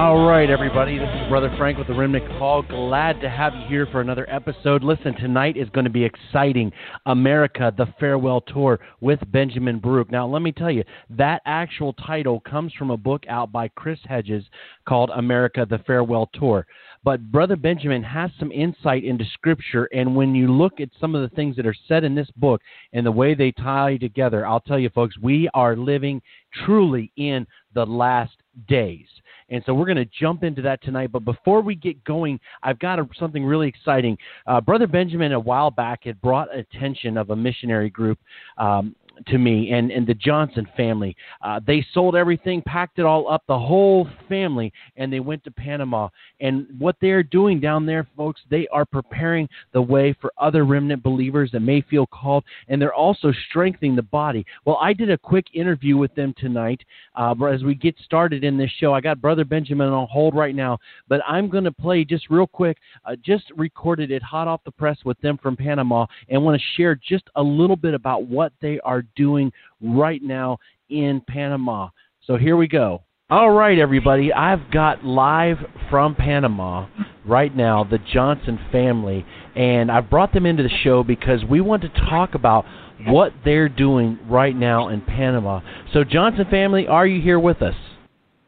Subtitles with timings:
[0.00, 0.98] All right, everybody.
[0.98, 2.62] This is Brother Frank with the Remnant Call.
[2.62, 4.82] Glad to have you here for another episode.
[4.82, 6.72] Listen, tonight is going to be exciting.
[7.04, 10.10] America, the Farewell Tour with Benjamin Baruch.
[10.10, 13.98] Now, let me tell you, that actual title comes from a book out by Chris
[14.06, 14.42] Hedges
[14.88, 16.66] called America, the Farewell Tour.
[17.04, 21.20] But Brother Benjamin has some insight into Scripture, and when you look at some of
[21.20, 22.62] the things that are said in this book
[22.94, 26.22] and the way they tie together, I'll tell you, folks, we are living
[26.64, 28.32] truly in the last
[28.66, 29.06] days.
[29.50, 31.12] And so we're going to jump into that tonight.
[31.12, 34.16] But before we get going, I've got a, something really exciting.
[34.46, 38.18] Uh, Brother Benjamin, a while back, had brought attention of a missionary group
[38.58, 38.94] um,
[39.26, 41.16] to me and, and the Johnson family.
[41.42, 45.50] Uh, they sold everything, packed it all up, the whole family, and they went to
[45.50, 46.08] Panama.
[46.40, 51.02] And what they're doing down there, folks, they are preparing the way for other remnant
[51.02, 54.44] believers that may feel called, and they're also strengthening the body.
[54.64, 56.80] Well, I did a quick interview with them tonight
[57.14, 58.92] uh, as we get started in this show.
[58.92, 62.46] I got Brother Benjamin on hold right now, but I'm going to play just real
[62.46, 66.60] quick, uh, just recorded it hot off the press with them from Panama, and want
[66.60, 70.58] to share just a little bit about what they are doing right now
[70.88, 71.88] in Panama.
[72.26, 73.02] So here we go.
[73.30, 74.32] All right, everybody.
[74.32, 75.58] I've got live
[75.88, 76.88] from Panama
[77.24, 81.82] right now the Johnson family, and I've brought them into the show because we want
[81.82, 82.64] to talk about
[83.06, 85.60] what they're doing right now in Panama.
[85.92, 87.74] So, Johnson family, are you here with us?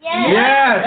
[0.02, 0.26] Yes.
[0.32, 0.84] Yes.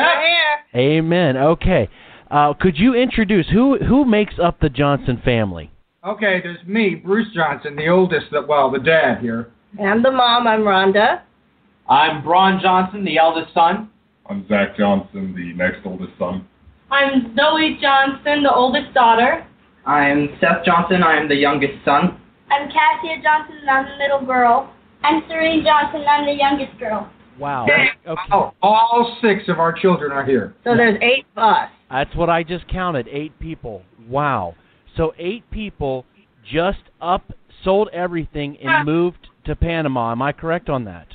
[0.75, 1.37] Amen.
[1.37, 1.89] Okay.
[2.29, 5.71] Uh, could you introduce who who makes up the Johnson family?
[6.05, 9.51] Okay, there's me, Bruce Johnson, the oldest, well, the dad here.
[9.79, 10.47] I'm the mom.
[10.47, 11.21] I'm Rhonda.
[11.89, 13.89] I'm Braun Johnson, the eldest son.
[14.27, 16.47] I'm Zach Johnson, the next oldest son.
[16.89, 19.45] I'm Zoe Johnson, the oldest daughter.
[19.85, 21.03] I'm Seth Johnson.
[21.03, 22.19] I am the youngest son.
[22.49, 24.73] I'm Cassia Johnson, and I'm the middle girl.
[25.03, 27.11] I'm Serene Johnson, and I'm the youngest girl.
[27.37, 27.65] Wow.
[27.65, 27.89] Okay.
[28.61, 30.55] All six of our children are here.
[30.63, 31.69] So there's eight of us.
[31.91, 33.07] That's what I just counted.
[33.09, 33.83] Eight people.
[34.07, 34.55] Wow.
[34.95, 36.05] So eight people
[36.49, 40.11] just up, sold everything, and moved to Panama.
[40.11, 41.07] Am I correct on that?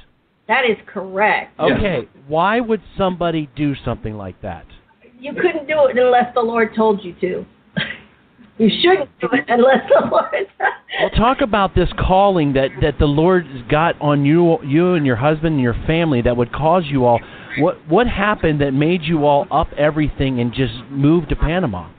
[0.48, 1.58] That is correct.
[1.60, 2.08] Okay.
[2.26, 4.66] Why would somebody do something like that?
[5.18, 7.46] You couldn't do it unless the Lord told you to.
[8.58, 10.46] you shouldn't do it unless the Lord.
[11.00, 15.16] well, talk about this calling that that the Lord's got on you, you and your
[15.16, 17.20] husband and your family that would cause you all.
[17.58, 21.90] What what happened that made you all up everything and just move to Panama?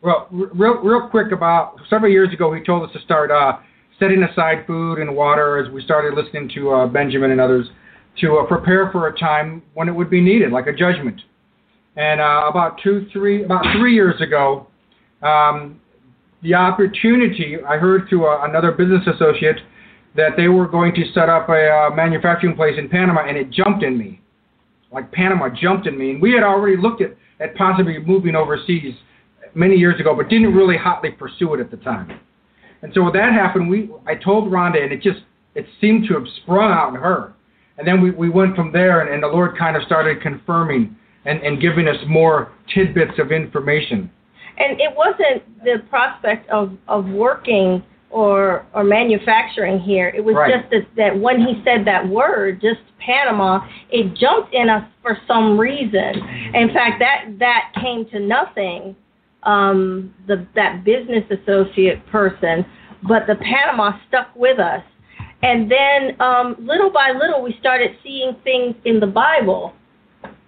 [0.00, 3.58] Well, real real quick about several years ago, he told us to start uh,
[4.02, 7.68] setting aside food and water as we started listening to uh, Benjamin and others
[8.20, 11.20] to uh, prepare for a time when it would be needed, like a judgment.
[11.94, 14.66] And uh, about two, three, about three years ago,
[15.22, 15.80] um,
[16.42, 19.58] the opportunity I heard through a, uh, another business associate
[20.16, 23.50] that they were going to set up a uh, manufacturing place in Panama, and it
[23.50, 24.20] jumped in me,
[24.90, 26.10] like Panama jumped in me.
[26.10, 28.94] And we had already looked at at possibly moving overseas
[29.54, 32.20] many years ago, but didn't really hotly pursue it at the time.
[32.82, 35.20] And so when that happened, we I told Rhonda, and it just
[35.54, 37.34] it seemed to have sprung out in her.
[37.78, 40.94] And then we, we went from there, and, and the Lord kind of started confirming
[41.24, 44.10] and, and giving us more tidbits of information.
[44.58, 50.12] And it wasn't the prospect of, of working or or manufacturing here.
[50.14, 50.52] It was right.
[50.52, 55.16] just that, that when he said that word, just Panama, it jumped in us for
[55.26, 56.20] some reason.
[56.54, 58.94] In fact, that that came to nothing
[59.42, 62.64] um, the that business associate person,
[63.06, 64.82] but the Panama stuck with us.
[65.42, 69.72] And then um, little by little, we started seeing things in the Bible.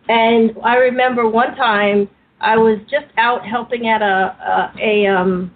[0.08, 2.08] And I remember one time
[2.40, 5.50] I was just out helping at a a, a um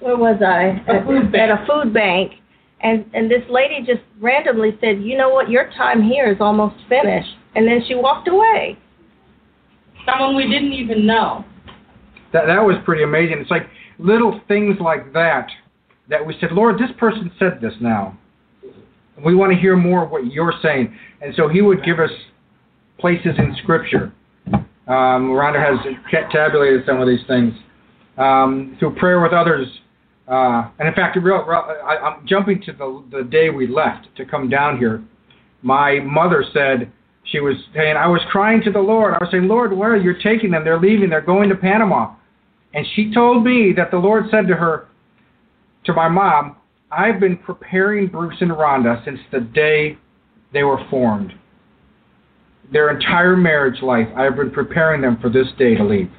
[0.00, 2.32] where was I a food at, at a food bank,
[2.80, 5.50] and and this lady just randomly said, "You know what?
[5.50, 8.78] Your time here is almost finished," and then she walked away.
[10.06, 11.44] Someone we didn't even know
[12.34, 13.38] that that was pretty amazing.
[13.38, 15.48] It's like little things like that
[16.10, 18.18] that we said, Lord, this person said this now.
[19.24, 20.94] We want to hear more of what you're saying.
[21.22, 22.10] And so he would give us
[22.98, 24.12] places in Scripture.
[24.52, 25.78] Um, Rhonda has
[26.30, 27.54] tabulated some of these things
[28.18, 29.68] um, through prayer with others.
[30.26, 34.08] Uh, and in fact, real, real, I, I'm jumping to the, the day we left
[34.16, 35.02] to come down here.
[35.62, 36.90] My mother said
[37.24, 39.14] she was saying, I was crying to the Lord.
[39.14, 40.64] I was saying, Lord, where are you taking them?
[40.64, 41.08] They're leaving.
[41.08, 42.14] They're going to Panama.
[42.74, 44.88] And she told me that the Lord said to her,
[45.84, 46.56] to my mom,
[46.90, 49.98] I've been preparing Bruce and Rhonda since the day
[50.52, 51.34] they were formed.
[52.72, 56.10] Their entire marriage life, I've been preparing them for this day to leave.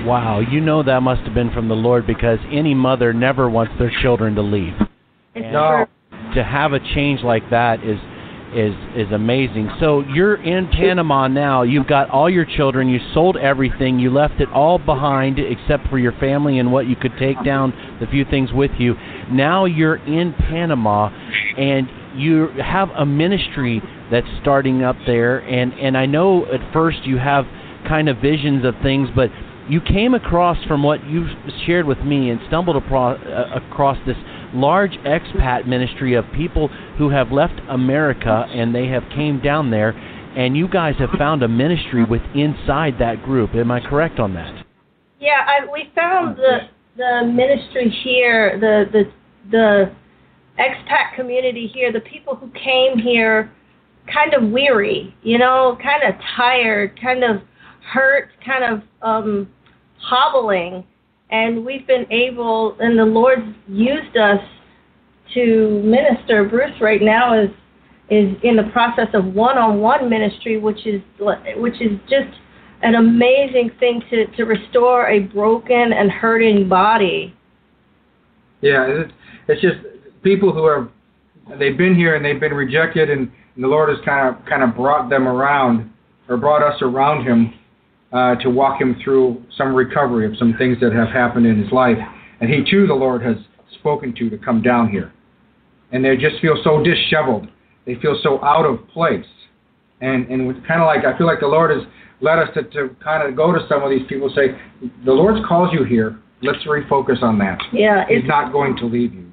[0.00, 3.72] Wow, you know that must have been from the Lord because any mother never wants
[3.78, 4.74] their children to leave.
[5.34, 5.86] It's No.
[6.34, 7.98] To have a change like that is
[8.54, 9.70] is is amazing.
[9.80, 11.62] So you're in Panama now.
[11.62, 12.88] You've got all your children.
[12.88, 13.98] You sold everything.
[13.98, 17.72] You left it all behind except for your family and what you could take down,
[18.00, 18.94] the few things with you.
[19.30, 21.10] Now you're in Panama
[21.56, 27.04] and you have a ministry that's starting up there and and I know at first
[27.04, 27.44] you have
[27.86, 29.30] kind of visions of things but
[29.68, 31.26] you came across from what you
[31.66, 34.16] shared with me and stumbled across, uh, across this
[34.54, 39.90] large expat ministry of people who have left America and they have came down there
[40.36, 43.54] and you guys have found a ministry with inside that group.
[43.54, 44.64] Am I correct on that?
[45.20, 49.12] Yeah, I, we found the the ministry here, the the
[49.50, 49.92] the
[50.58, 53.50] expat community here, the people who came here,
[54.12, 57.42] kind of weary, you know, kind of tired, kind of
[57.92, 59.48] hurt, kind of um,
[59.98, 60.84] hobbling,
[61.30, 64.40] and we've been able, and the Lord used us
[65.34, 66.44] to minister.
[66.44, 67.50] Bruce right now is
[68.10, 71.02] is in the process of one-on-one ministry, which is
[71.56, 72.38] which is just
[72.82, 77.34] an amazing thing to, to restore a broken and hurting body.
[78.62, 79.12] Yeah, it's,
[79.48, 79.76] it's just
[80.22, 80.88] people who are
[81.58, 84.62] they've been here and they've been rejected, and, and the Lord has kind of kind
[84.62, 85.92] of brought them around
[86.28, 87.52] or brought us around him
[88.12, 91.70] uh, to walk him through some recovery of some things that have happened in his
[91.72, 91.98] life,
[92.40, 93.36] and he too the Lord has
[93.78, 95.12] spoken to to come down here,
[95.92, 97.48] and they just feel so disheveled,
[97.86, 99.26] they feel so out of place,
[100.00, 101.86] and and kind of like I feel like the Lord has
[102.20, 105.12] led us to, to kind of go to some of these people and say, the
[105.12, 106.18] Lord's calls you here.
[106.42, 107.58] Let's refocus on that.
[107.72, 109.32] Yeah, He's it's not going to leave you.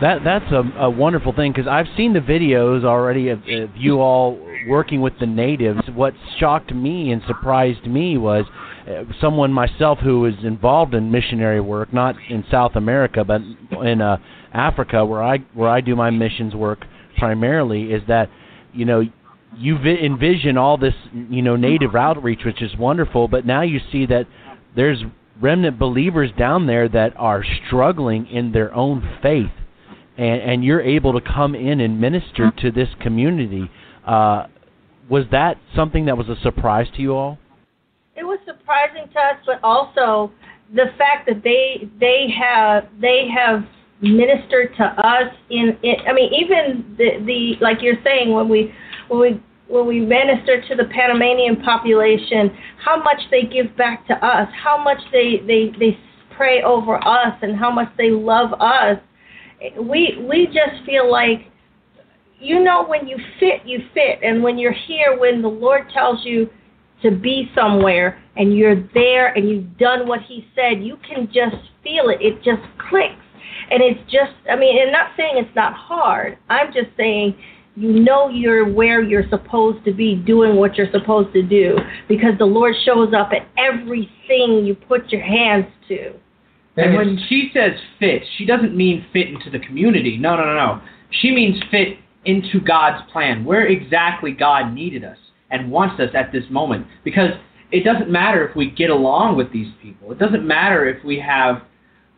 [0.00, 4.00] That that's a, a wonderful thing because I've seen the videos already of, of you
[4.00, 5.80] all working with the natives.
[5.94, 8.44] What shocked me and surprised me was
[8.88, 13.40] uh, someone myself who was involved in missionary work, not in South America but
[13.84, 14.16] in uh,
[14.52, 16.84] Africa, where I where I do my missions work
[17.18, 17.92] primarily.
[17.92, 18.30] Is that
[18.72, 19.02] you know
[19.56, 23.80] you vi- envision all this you know native outreach, which is wonderful, but now you
[23.92, 24.26] see that
[24.76, 25.02] there's
[25.40, 29.50] remnant believers down there that are struggling in their own faith
[30.16, 33.70] and, and you're able to come in and minister to this community.
[34.06, 34.46] Uh,
[35.08, 37.38] was that something that was a surprise to you all?
[38.16, 40.32] it was surprising to us, but also
[40.74, 43.64] the fact that they they have they have
[44.00, 48.72] ministered to us in, in I mean even the the like you're saying when we
[49.08, 52.50] when we when we minister to the Panamanian population,
[52.84, 55.98] how much they give back to us, how much they they they
[56.36, 58.98] pray over us, and how much they love us.
[59.80, 61.50] We we just feel like
[62.40, 64.20] you know when you fit you fit.
[64.22, 66.48] And when you're here when the lord tells you
[67.02, 71.56] to be somewhere and you're there and you've done what he said you can just
[71.82, 72.18] feel it.
[72.20, 73.20] It just clicks.
[73.70, 76.38] And it's just i mean I'm not saying it's not hard.
[76.48, 77.36] I'm just saying
[77.76, 81.76] you know you're where you're supposed to be doing what you're supposed to do
[82.08, 86.14] because the lord shows up at everything you put your hands to.
[86.76, 90.18] And And when she says fit, she doesn't mean fit into the community.
[90.18, 90.82] No, no, no, no.
[91.22, 95.18] She means fit into God's plan, where exactly God needed us
[95.50, 96.86] and wants us at this moment.
[97.04, 97.30] Because
[97.70, 100.12] it doesn't matter if we get along with these people.
[100.12, 101.62] It doesn't matter if we have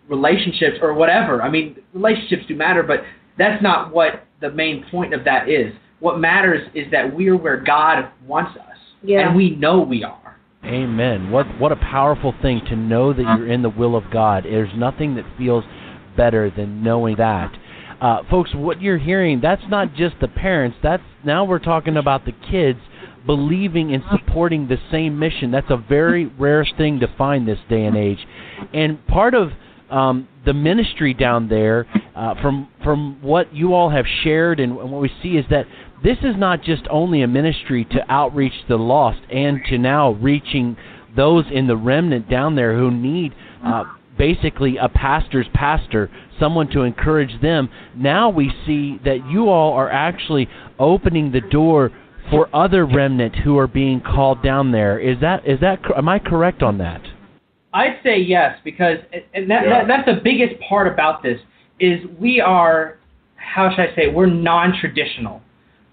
[0.09, 1.43] relationships or whatever.
[1.43, 3.03] I mean, relationships do matter, but
[3.39, 5.73] that's not what the main point of that is.
[6.01, 9.27] What matters is that we are where God wants us, Yeah.
[9.27, 10.37] and we know we are.
[10.65, 11.31] Amen.
[11.31, 13.37] What what a powerful thing to know that uh-huh.
[13.39, 14.45] you're in the will of God.
[14.45, 15.65] There's nothing that feels
[16.17, 17.53] better than knowing that.
[18.01, 20.77] Uh, folks, what you're hearing, that's not just the parents.
[20.83, 22.79] That's now we're talking about the kids
[23.25, 25.51] believing and supporting the same mission.
[25.51, 28.19] That's a very rare thing to find this day and age.
[28.73, 29.51] And part of
[29.91, 35.01] um, the ministry down there, uh, from from what you all have shared and what
[35.01, 35.67] we see, is that
[36.05, 40.77] this is not just only a ministry to outreach the lost and to now reaching
[41.17, 43.33] those in the remnant down there who need
[43.65, 43.85] uh,
[44.19, 47.69] basically a pastor's pastor, someone to encourage them.
[47.95, 51.91] Now we see that you all are actually opening the door
[52.31, 54.99] for other remnant who are being called down there.
[54.99, 57.03] Is that is that am I correct on that?
[57.73, 58.99] I'd say yes because
[59.35, 59.71] and that, Yeah.
[59.71, 61.39] that that's the biggest part about this
[61.79, 62.99] is we are
[63.37, 65.43] how should I say we're non-traditional.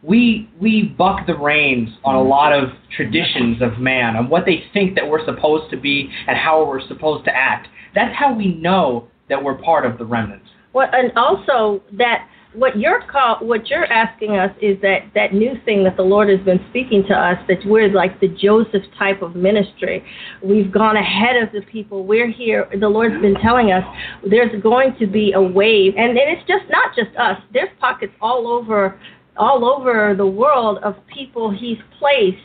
[0.01, 2.29] We we buck the reins on a mm-hmm.
[2.29, 6.38] lot of traditions of man on what they think that we're supposed to be and
[6.38, 7.67] how we're supposed to act.
[7.95, 10.44] That's how we know that we're part of the remnant.
[10.74, 15.53] Well, and also that what you're call, what you're asking us is that that new
[15.65, 19.22] thing that the Lord has been speaking to us that we're like the Joseph type
[19.22, 20.03] of ministry.
[20.44, 22.06] We've gone ahead of the people.
[22.06, 22.70] We're here.
[22.80, 23.84] The Lord's been telling us
[24.30, 27.39] there's going to be a wave, and, and it's just not just us.
[27.53, 29.00] There's pockets all over
[29.36, 32.38] all over the world of people He's placed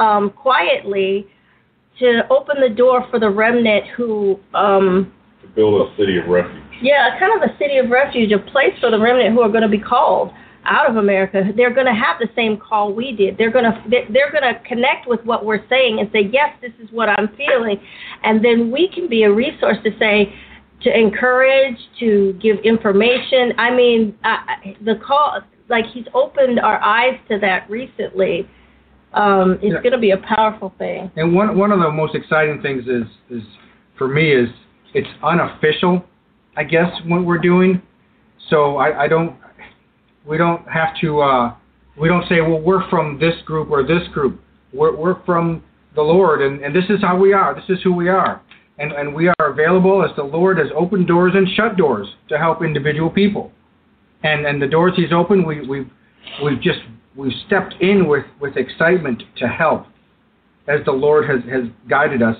[0.00, 1.28] um, quietly
[2.00, 4.38] to open the door for the remnant who.
[4.54, 5.12] Um,
[5.48, 6.62] To build a city of refuge.
[6.82, 9.62] yeah, kind of a city of refuge, a place for the remnant who are going
[9.62, 10.30] to be called
[10.64, 11.42] out of America.
[11.56, 13.38] They're going to have the same call we did.
[13.38, 16.50] They're going to they're, they're going to connect with what we're saying and say, yes,
[16.60, 17.80] this is what I'm feeling,
[18.22, 20.32] and then we can be a resource to say.
[20.82, 23.52] To encourage, to give information.
[23.58, 28.48] I mean, I, the call, like he's opened our eyes to that recently.
[29.12, 29.80] Um, it's Yeah.
[29.82, 31.10] going to be a powerful thing.
[31.16, 33.42] And one one of the most exciting things is is
[33.96, 34.48] for me is
[34.94, 36.04] it's unofficial,
[36.56, 37.82] I guess what we're doing.
[38.50, 39.36] So I, I don't
[40.26, 41.54] we don't have to uh,
[42.00, 44.40] we don't say well we're from this group or this group.
[44.72, 45.62] We're we're from
[45.94, 47.54] the Lord and, and this is how we are.
[47.54, 48.42] This is who we are.
[48.78, 52.38] And and we are available as the Lord has opened doors and shut doors to
[52.38, 53.52] help individual people.
[54.22, 55.90] And and the doors he's opened we we've
[56.42, 56.80] we've just
[57.18, 59.86] we've stepped in with, with excitement to help
[60.68, 62.36] as the Lord has, has guided us.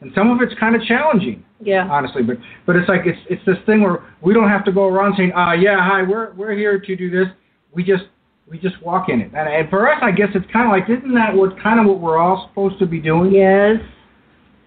[0.00, 1.88] And some of it's kind of challenging, Yeah.
[1.90, 2.36] honestly, but
[2.66, 5.32] but it's like it's it's this thing where we don't have to go around saying,
[5.34, 7.26] ah, yeah, hi, we're we're here to do this.
[7.72, 8.04] We just
[8.48, 9.30] we just walk in it.
[9.34, 11.86] And, and for us, I guess it's kind of like, isn't that what kind of
[11.86, 13.32] what we're all supposed to be doing?
[13.32, 13.76] Yes.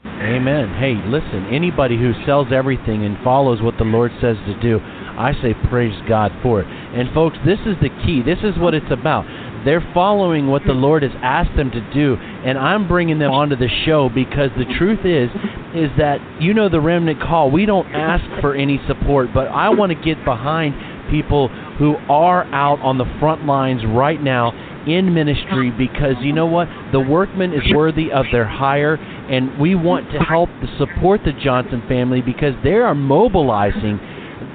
[0.05, 0.73] Amen.
[0.79, 5.33] Hey, listen, anybody who sells everything and follows what the Lord says to do, I
[5.41, 6.67] say praise God for it.
[6.67, 8.21] And folks, this is the key.
[8.23, 9.25] This is what it's about.
[9.65, 13.55] They're following what the Lord has asked them to do, and I'm bringing them onto
[13.55, 15.29] the show because the truth is
[15.75, 17.49] is that you know the remnant call.
[17.49, 20.75] We don't ask for any support, but I want to get behind
[21.09, 24.51] people who are out on the front lines right now
[24.87, 26.67] in ministry because you know what?
[26.91, 31.33] The workman is worthy of their hire, and we want to help to support the
[31.33, 33.99] Johnson family because they are mobilizing.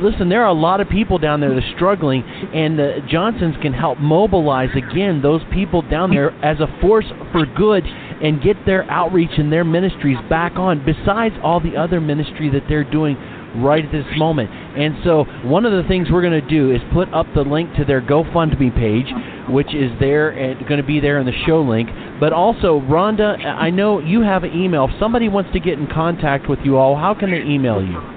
[0.00, 3.56] Listen, there are a lot of people down there that are struggling, and the Johnsons
[3.62, 8.56] can help mobilize again those people down there as a force for good and get
[8.66, 13.16] their outreach and their ministries back on, besides all the other ministry that they're doing
[13.56, 14.50] right at this moment.
[14.50, 17.74] And so, one of the things we're going to do is put up the link
[17.76, 19.06] to their GoFundMe page,
[19.48, 21.88] which is there and going to be there in the show link.
[22.20, 24.88] But also, Rhonda, I know you have an email.
[24.90, 28.15] If somebody wants to get in contact with you all, how can they email you?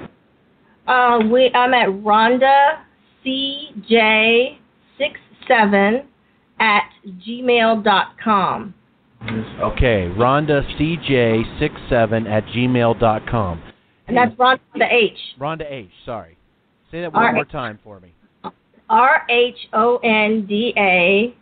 [0.90, 2.80] Uh, we I'm at Rhonda
[3.24, 4.58] CJ
[4.98, 6.08] six seven
[6.60, 8.74] at gmail dot com.
[9.22, 13.62] Okay, Rhonda CJ67 at gmail dot com.
[14.08, 15.18] And that's Rhonda H.
[15.40, 16.38] Rhonda H, sorry.
[16.90, 17.36] Say that one right.
[17.36, 18.14] more time for me.
[18.90, 21.36] R H O N D A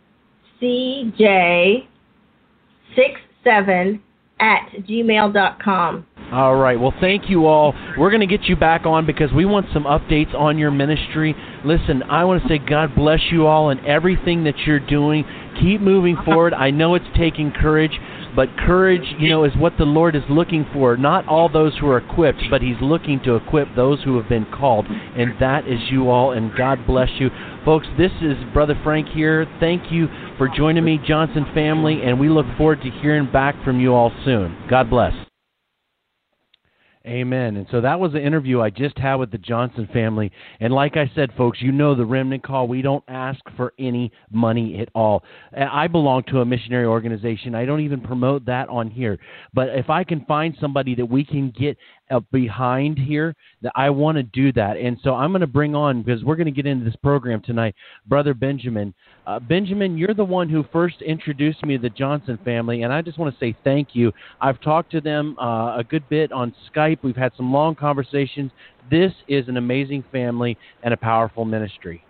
[0.60, 1.88] C J
[2.94, 4.02] six seven
[4.40, 6.04] at gmail dot com.
[6.30, 6.78] All right.
[6.78, 7.74] Well, thank you all.
[7.96, 11.34] We're going to get you back on because we want some updates on your ministry.
[11.64, 15.24] Listen, I want to say God bless you all and everything that you're doing.
[15.58, 16.52] Keep moving forward.
[16.52, 17.98] I know it's taking courage,
[18.36, 20.98] but courage, you know, is what the Lord is looking for.
[20.98, 24.46] Not all those who are equipped, but He's looking to equip those who have been
[24.52, 26.32] called, and that is you all.
[26.32, 27.30] And God bless you,
[27.64, 27.86] folks.
[27.96, 29.46] This is Brother Frank here.
[29.60, 33.80] Thank you for joining me, Johnson family, and we look forward to hearing back from
[33.80, 34.56] you all soon.
[34.68, 35.27] God bless.
[37.08, 37.56] Amen.
[37.56, 40.30] And so that was the interview I just had with the Johnson family.
[40.60, 42.68] And like I said, folks, you know the remnant call.
[42.68, 45.24] We don't ask for any money at all.
[45.56, 47.54] Uh, I belong to a missionary organization.
[47.54, 49.18] I don't even promote that on here.
[49.54, 51.78] But if I can find somebody that we can get
[52.10, 54.76] uh, behind here, that I want to do that.
[54.76, 57.40] And so I'm going to bring on, because we're going to get into this program
[57.42, 57.74] tonight,
[58.06, 58.94] Brother Benjamin.
[59.26, 63.02] Uh, Benjamin, you're the one who first introduced me to the Johnson family, and I
[63.02, 64.12] just want to say thank you.
[64.40, 67.00] I've talked to them uh, a good bit on Skype.
[67.02, 68.50] We've had some long conversations.
[68.90, 72.02] This is an amazing family and a powerful ministry.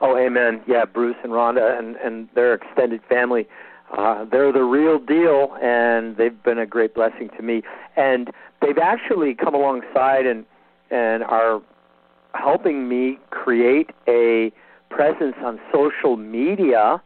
[0.00, 0.62] Oh, amen.
[0.66, 3.46] Yeah, Bruce and Rhonda and and their extended family,
[3.96, 7.62] uh, they're the real deal, and they've been a great blessing to me.
[7.96, 10.44] And they've actually come alongside and
[10.90, 11.60] and are
[12.34, 14.52] helping me create a
[14.90, 17.00] presence on social media.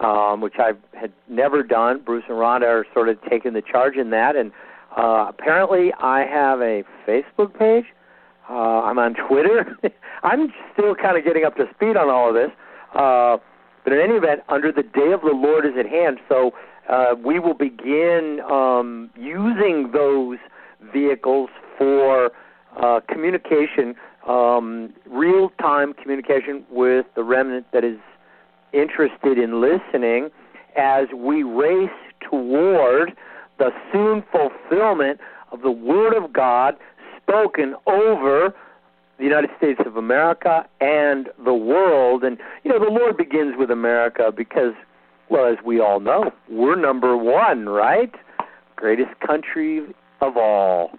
[0.00, 2.00] um, which I had never done.
[2.04, 4.50] Bruce and Rhonda are sort of taking the charge in that, and
[4.96, 7.84] uh, apparently I have a Facebook page.
[8.50, 9.76] Uh, I'm on Twitter.
[10.22, 12.50] I'm still kind of getting up to speed on all of this.
[12.94, 13.38] Uh,
[13.84, 16.52] but in any event, under the day of the Lord is at hand, so
[16.88, 20.38] uh, we will begin um, using those
[20.92, 22.30] vehicles for
[22.80, 23.94] uh, communication,
[24.26, 27.98] um, real time communication with the remnant that is
[28.72, 30.30] interested in listening
[30.76, 33.14] as we race toward
[33.58, 35.20] the soon fulfillment
[35.50, 36.76] of the Word of God
[37.22, 38.54] spoken over
[39.18, 42.24] the United States of America and the world.
[42.24, 44.74] And, you know, the Lord begins with America because,
[45.28, 48.12] well, as we all know, we're number one, right?
[48.76, 50.90] Greatest country of all.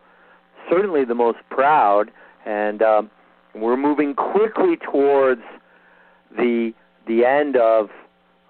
[0.70, 2.12] Certainly the most proud.
[2.46, 3.10] And um,
[3.56, 5.42] we're moving quickly towards
[6.36, 6.74] the
[7.08, 7.90] the end of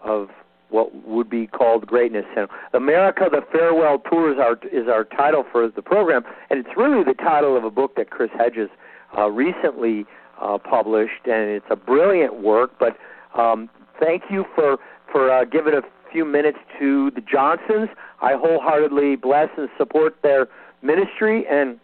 [0.04, 0.30] of
[0.70, 2.26] what would be called greatness.
[2.36, 6.76] And America, the farewell tour is our is our title for the program, and it's
[6.76, 8.70] really the title of a book that Chris Hedges
[9.18, 10.06] uh, recently
[10.42, 12.72] uh, published, and it's a brilliant work.
[12.80, 12.98] But
[13.40, 14.78] um, thank you for
[15.12, 17.90] for uh, giving a few minutes to the Johnsons.
[18.22, 20.48] I wholeheartedly bless and support their
[20.84, 21.80] ministry, and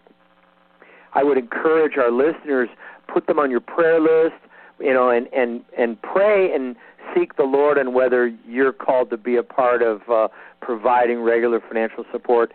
[1.13, 2.69] I would encourage our listeners
[3.07, 4.35] put them on your prayer list
[4.79, 6.75] you know, and and and pray and
[7.13, 10.27] seek the Lord and whether you're called to be a part of uh,
[10.61, 12.53] providing regular financial support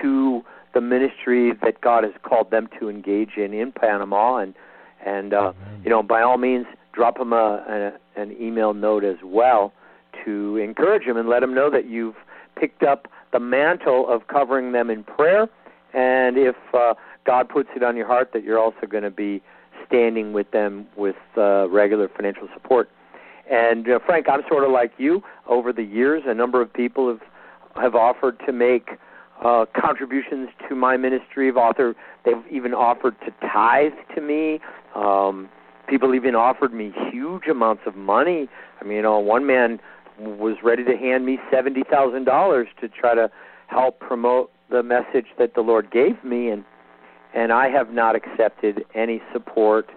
[0.00, 0.42] to
[0.74, 4.54] the ministry that God has called them to engage in in Panama, and
[5.04, 5.52] and uh,
[5.84, 9.72] you know, by all means, drop them a, a an email note as well
[10.24, 12.16] to encourage them and let them know that you've
[12.58, 15.48] picked up the mantle of covering them in prayer,
[15.94, 16.94] and if uh,
[17.26, 19.42] God puts it on your heart that you're also going to be
[19.86, 22.88] standing with them with uh, regular financial support.
[23.50, 25.22] And uh, Frank, I'm sort of like you.
[25.48, 27.20] Over the years, a number of people have
[27.76, 28.90] have offered to make
[29.42, 31.48] uh, contributions to my ministry.
[31.48, 34.60] Of author, they've even offered to tithe to me.
[34.94, 35.48] Um,
[35.88, 38.48] people even offered me huge amounts of money.
[38.80, 39.80] I mean, you know, one man
[40.18, 43.30] was ready to hand me seventy thousand dollars to try to
[43.66, 46.64] help promote the message that the Lord gave me, and
[47.34, 49.90] and I have not accepted any support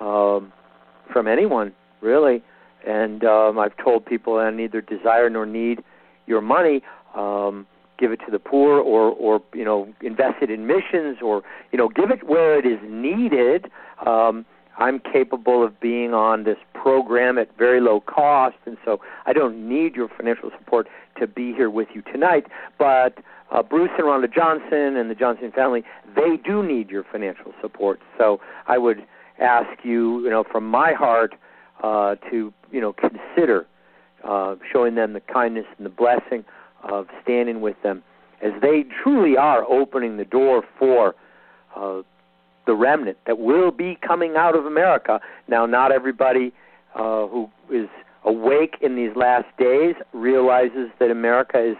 [0.00, 0.52] um,
[1.12, 2.42] from anyone really.
[2.86, 5.82] And um, I've told people I neither desire nor need
[6.26, 6.82] your money.
[7.14, 7.66] Um,
[7.98, 11.78] give it to the poor, or or you know invest it in missions, or you
[11.78, 13.70] know give it where it is needed.
[14.06, 14.46] Um,
[14.78, 19.68] I'm capable of being on this program at very low cost, and so I don't
[19.68, 20.88] need your financial support
[21.20, 22.46] to be here with you tonight.
[22.78, 23.18] But
[23.50, 25.82] uh, Bruce and Rhonda Johnson and the Johnson family,
[26.14, 28.00] they do need your financial support.
[28.16, 29.04] So I would
[29.40, 31.34] ask you, you know, from my heart,
[31.82, 33.66] uh, to you know consider
[34.24, 36.44] uh, showing them the kindness and the blessing
[36.82, 38.02] of standing with them
[38.42, 41.14] as they truly are opening the door for
[41.76, 42.02] uh,
[42.68, 45.20] the remnant that will be coming out of America.
[45.48, 46.52] Now, not everybody
[46.94, 47.88] uh, who is
[48.24, 51.76] awake in these last days realizes that America is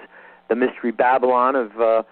[0.49, 2.03] the mystery Babylon of uh,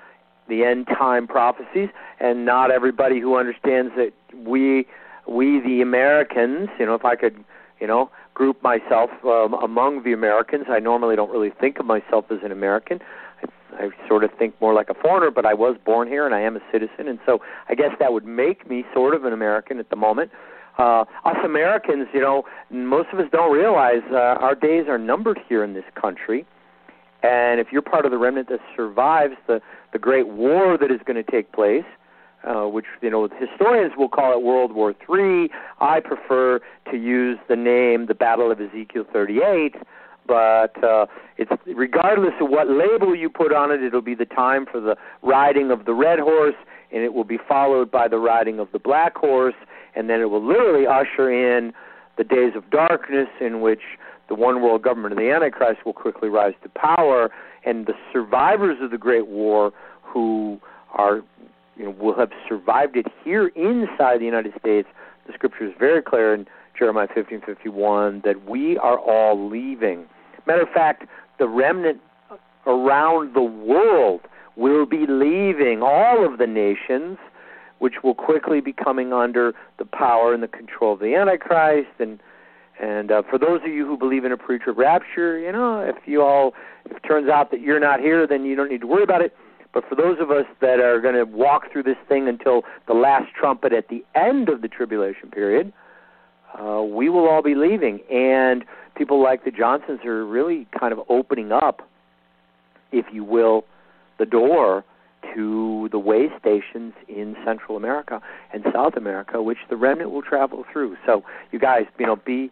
[0.46, 1.88] the end time prophecies,
[2.20, 4.12] and not everybody who understands that
[4.44, 4.86] we
[5.26, 7.42] we the Americans, you know, if I could,
[7.80, 12.26] you know, group myself um, among the Americans, I normally don't really think of myself
[12.30, 13.00] as an American.
[13.78, 16.40] I sort of think more like a foreigner, but I was born here and I
[16.40, 19.78] am a citizen, and so I guess that would make me sort of an American
[19.78, 20.30] at the moment.
[20.78, 25.38] Uh, us Americans, you know, most of us don't realize uh, our days are numbered
[25.48, 26.44] here in this country
[27.22, 29.60] and if you're part of the remnant that survives the,
[29.92, 31.84] the great war that is going to take place,
[32.44, 35.50] uh, which you know historians will call it World War III.
[35.80, 36.60] I prefer
[36.90, 39.74] to use the name the Battle of Ezekiel 38,
[40.26, 44.66] but uh, it's regardless of what label you put on it, it'll be the time
[44.70, 46.54] for the riding of the red horse,
[46.92, 49.54] and it will be followed by the riding of the black horse,
[49.94, 51.72] and then it will literally usher in
[52.16, 53.82] the days of darkness in which
[54.28, 57.30] the one world government of the Antichrist will quickly rise to power,
[57.64, 60.60] and the survivors of the Great War who
[60.92, 61.22] are
[61.76, 64.88] you know will have survived it here inside the United States.
[65.26, 66.46] The scripture is very clear in
[66.78, 70.06] Jeremiah 15:51 that we are all leaving.
[70.46, 71.04] Matter of fact,
[71.38, 72.00] the remnant
[72.66, 74.20] around the world
[74.56, 77.18] will be leaving all of the nations,
[77.78, 82.20] which will quickly be coming under the power and the control of the Antichrist and
[82.78, 85.96] and uh, for those of you who believe in a pre rapture, you know, if
[86.06, 86.52] you all,
[86.84, 89.22] if it turns out that you're not here, then you don't need to worry about
[89.22, 89.34] it.
[89.72, 92.94] But for those of us that are going to walk through this thing until the
[92.94, 95.72] last trumpet at the end of the tribulation period,
[96.54, 98.64] uh, we will all be leaving, and
[98.96, 101.82] people like the Johnsons are really kind of opening up,
[102.92, 103.64] if you will,
[104.18, 104.84] the door
[105.34, 108.20] to the way stations in Central America
[108.52, 110.96] and South America, which the remnant will travel through.
[111.04, 112.50] So, you guys, you know, be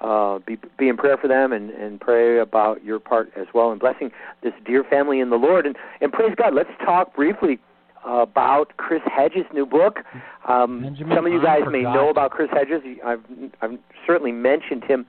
[0.00, 3.70] uh, be be in prayer for them and and pray about your part as well
[3.70, 4.10] and blessing
[4.42, 6.54] this dear family in the Lord and and praise God.
[6.54, 7.58] Let's talk briefly
[8.04, 10.00] about Chris Hedges' new book.
[10.48, 12.82] Um, some of you guys may know about Chris Hedges.
[13.04, 13.24] I've
[13.62, 15.06] I've certainly mentioned him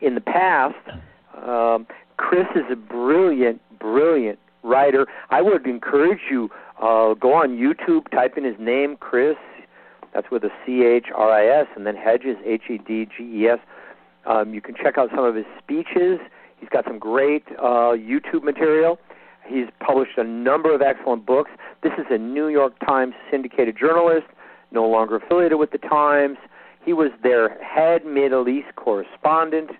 [0.00, 0.74] in the past.
[1.46, 5.06] Um, Chris is a brilliant, brilliant writer.
[5.30, 6.48] I would encourage you
[6.80, 9.36] uh, go on YouTube, type in his name, Chris.
[10.14, 13.24] That's with a C H R I S, and then Hedges, H E D G
[13.24, 13.58] E S.
[14.26, 16.20] Um, you can check out some of his speeches.
[16.58, 18.98] He's got some great uh, YouTube material.
[19.46, 21.50] He's published a number of excellent books.
[21.82, 24.26] This is a New York Times syndicated journalist,
[24.70, 26.38] no longer affiliated with the Times.
[26.84, 29.70] He was their head Middle East correspondent,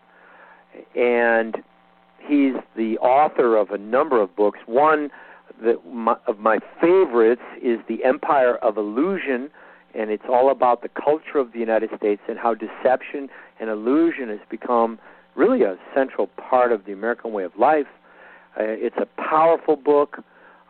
[0.95, 1.57] and
[2.19, 4.61] he's the author of a number of books.
[4.67, 5.11] One
[5.65, 9.51] that my, of my favorites is The Empire of Illusion,
[9.95, 13.29] and it's all about the culture of the United States and how deception
[13.61, 14.99] and illusion has become
[15.35, 17.87] really a central part of the American way of life.
[18.59, 20.19] Uh, it's a powerful book.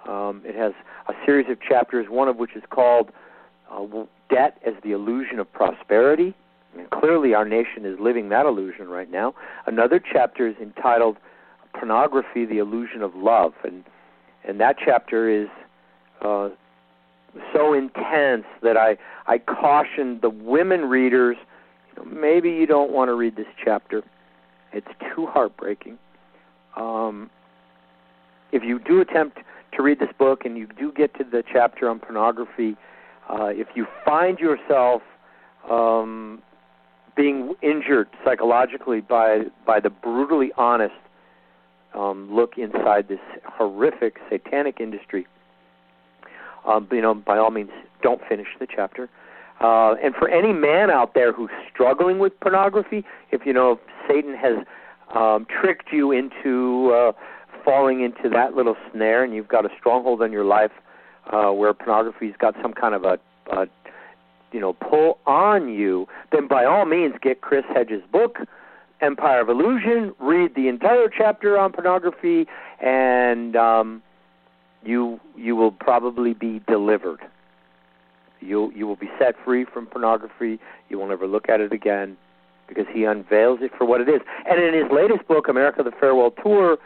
[0.08, 0.72] Um, it has
[1.08, 3.10] a series of chapters, one of which is called
[3.70, 3.84] uh,
[4.30, 6.34] Debt as the Illusion of Prosperity.
[6.76, 9.34] And clearly, our nation is living that illusion right now.
[9.66, 11.16] Another chapter is entitled
[11.74, 13.52] Pornography, the Illusion of Love.
[13.64, 13.84] And,
[14.44, 15.48] and that chapter is
[16.22, 16.50] uh,
[17.52, 21.36] so intense that I, I caution the women readers
[21.94, 24.02] you know, maybe you don't want to read this chapter.
[24.72, 25.98] It's too heartbreaking.
[26.76, 27.30] Um,
[28.52, 29.38] if you do attempt
[29.74, 32.76] to read this book and you do get to the chapter on pornography,
[33.30, 35.02] uh, if you find yourself
[35.70, 36.42] um,
[37.16, 40.94] being injured psychologically by by the brutally honest
[41.94, 45.26] um, look inside this horrific satanic industry,
[46.66, 47.70] um, you know, by all means,
[48.02, 49.08] don't finish the chapter.
[49.60, 54.34] Uh, and for any man out there who's struggling with pornography, if you know Satan
[54.34, 54.56] has
[55.14, 57.12] um, tricked you into uh,
[57.64, 60.72] falling into that little snare, and you've got a stronghold on your life
[61.30, 63.18] uh, where pornography's got some kind of a,
[63.50, 63.66] a
[64.52, 68.38] you know pull on you, then by all means get Chris Hedges' book,
[69.00, 70.14] Empire of Illusion.
[70.18, 72.46] Read the entire chapter on pornography,
[72.80, 74.02] and um,
[74.84, 77.20] you you will probably be delivered.
[78.40, 80.58] You you will be set free from pornography.
[80.88, 82.16] You will never look at it again
[82.68, 84.20] because he unveils it for what it is.
[84.48, 86.78] And in his latest book, America: The Farewell Tour,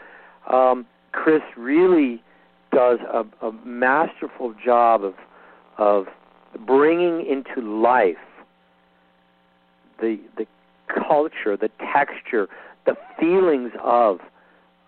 [0.49, 2.21] um, Chris really
[2.71, 5.15] does a, a masterful job of
[5.77, 6.07] of
[6.65, 8.17] bringing into life
[9.99, 10.45] the the
[10.87, 12.47] culture, the texture,
[12.85, 14.19] the feelings of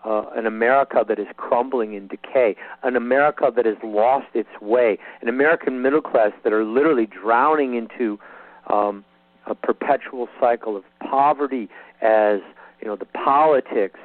[0.04, 4.98] uh, an America that is crumbling in decay, an America that has lost its way,
[5.20, 8.18] an American middle class that are literally drowning into
[8.68, 9.04] um,
[9.46, 11.68] a perpetual cycle of poverty
[12.00, 12.40] as
[12.80, 14.00] you know the politics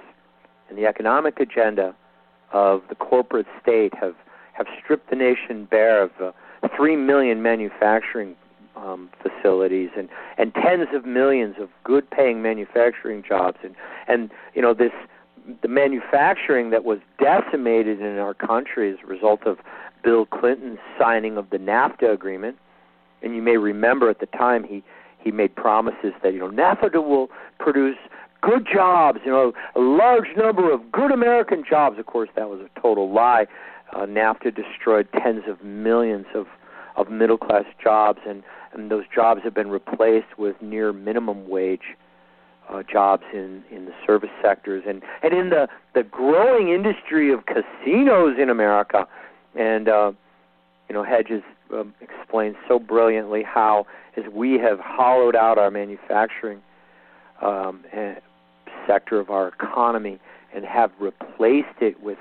[0.70, 1.96] and the economic agenda
[2.52, 4.16] of the corporate state have
[4.54, 6.32] have stripped the nation bare of uh,
[6.76, 8.36] three million manufacturing
[8.76, 13.76] um, facilities and and tens of millions of good paying manufacturing jobs and
[14.08, 14.92] and you know this
[15.62, 19.60] the manufacturing that was decimated in our country as a result of
[20.04, 22.58] Bill Clinton's signing of the NAFTA agreement.
[23.22, 24.84] And you may remember at the time he
[25.20, 27.98] he made promises that you know NAFTA will produce
[28.46, 31.98] good jobs, you know, a large number of good American jobs.
[31.98, 33.48] Of course, that was a total lie.
[33.94, 36.48] Uh, NAFTA destroyed tens of millions of
[36.96, 41.96] of middle class jobs, and and those jobs have been replaced with near minimum wage
[42.70, 47.46] uh, jobs in in the service sectors and and in the the growing industry of
[47.46, 49.08] casinos in America.
[49.56, 50.12] And uh,
[50.88, 56.62] you know, Hedges um, explains so brilliantly how as we have hollowed out our manufacturing
[57.42, 57.84] um,
[58.88, 60.20] sector of our economy
[60.54, 62.18] and have replaced it with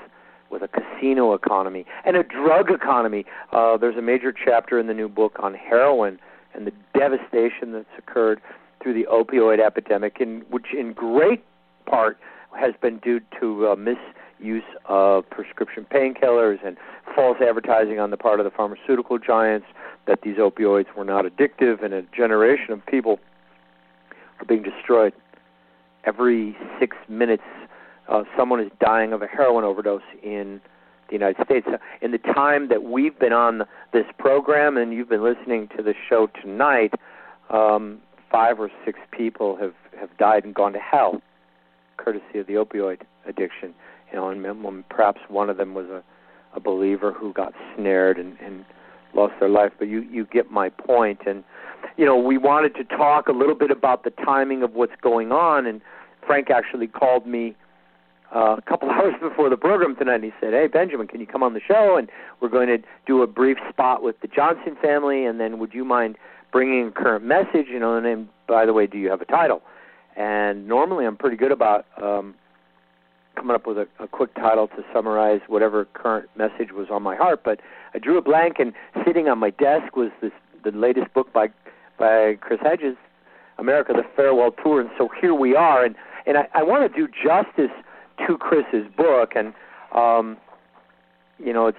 [0.51, 3.25] with a casino economy and a drug economy.
[3.53, 6.19] Uh, there's a major chapter in the new book on heroin
[6.55, 8.41] and the devastation that's occurred
[8.81, 11.43] through the opioid epidemic, in, which in great
[11.87, 12.19] part
[12.57, 16.77] has been due to uh, misuse of prescription painkillers and
[17.17, 19.67] false advertising on the part of the pharmaceutical giants
[20.07, 23.19] that these opioids were not addictive, and a generation of people
[24.39, 25.13] are being destroyed.
[26.07, 27.43] Every six minutes,
[28.09, 30.61] uh, someone is dying of a heroin overdose in
[31.09, 31.67] the United States.
[32.03, 33.63] In the time that we've been on
[33.93, 36.93] this program and you've been listening to the show tonight,
[37.51, 37.99] um,
[38.31, 41.23] five or six people have have died and gone to hell,
[41.97, 43.75] courtesy of the opioid addiction.
[44.11, 46.03] You know, and perhaps one of them was a
[46.55, 48.65] a believer who got snared and, and
[49.15, 49.73] lost their life.
[49.79, 51.45] But you you get my point, and
[51.97, 55.33] you know we wanted to talk a little bit about the timing of what's going
[55.33, 55.67] on.
[55.67, 55.81] And
[56.27, 57.55] Frank actually called me
[58.35, 61.27] uh, a couple hours before the program tonight, and he said, "Hey Benjamin, can you
[61.27, 61.97] come on the show?
[61.97, 62.09] And
[62.41, 65.85] we're going to do a brief spot with the Johnson family, and then would you
[65.85, 66.17] mind
[66.53, 67.67] bringing a current message?
[67.69, 69.63] You know, and then by the way, do you have a title?"
[70.17, 72.35] And normally I'm pretty good about um,
[73.35, 77.17] coming up with a, a quick title to summarize whatever current message was on my
[77.17, 77.43] heart.
[77.45, 77.61] But
[77.95, 78.73] I drew a blank, and
[79.05, 80.33] sitting on my desk was this
[80.63, 81.49] the latest book by
[81.99, 82.97] by Chris Hedges,
[83.59, 84.81] America: The Farewell Tour.
[84.81, 85.95] And so here we are, and
[86.27, 87.75] and I, I want to do justice
[88.27, 89.53] to Chris's book, and
[89.95, 90.37] um,
[91.39, 91.79] you know it's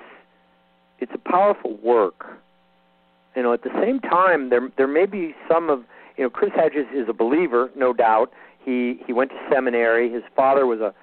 [0.99, 2.25] it's a powerful work.
[3.35, 5.83] You know, at the same time, there there may be some of
[6.17, 8.31] you know Chris Hedges is a believer, no doubt.
[8.63, 10.11] He he went to seminary.
[10.11, 10.93] His father was a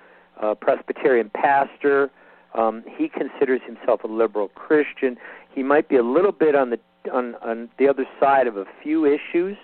[0.41, 2.11] uh, Presbyterian pastor.
[2.55, 5.17] Um, he considers himself a liberal Christian.
[5.55, 6.79] He might be a little bit on the
[7.13, 9.57] on, on the other side of a few issues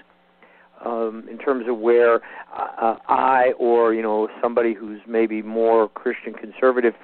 [0.85, 2.17] um, in terms of where
[2.57, 6.95] uh, I or you know somebody who's maybe more Christian conservative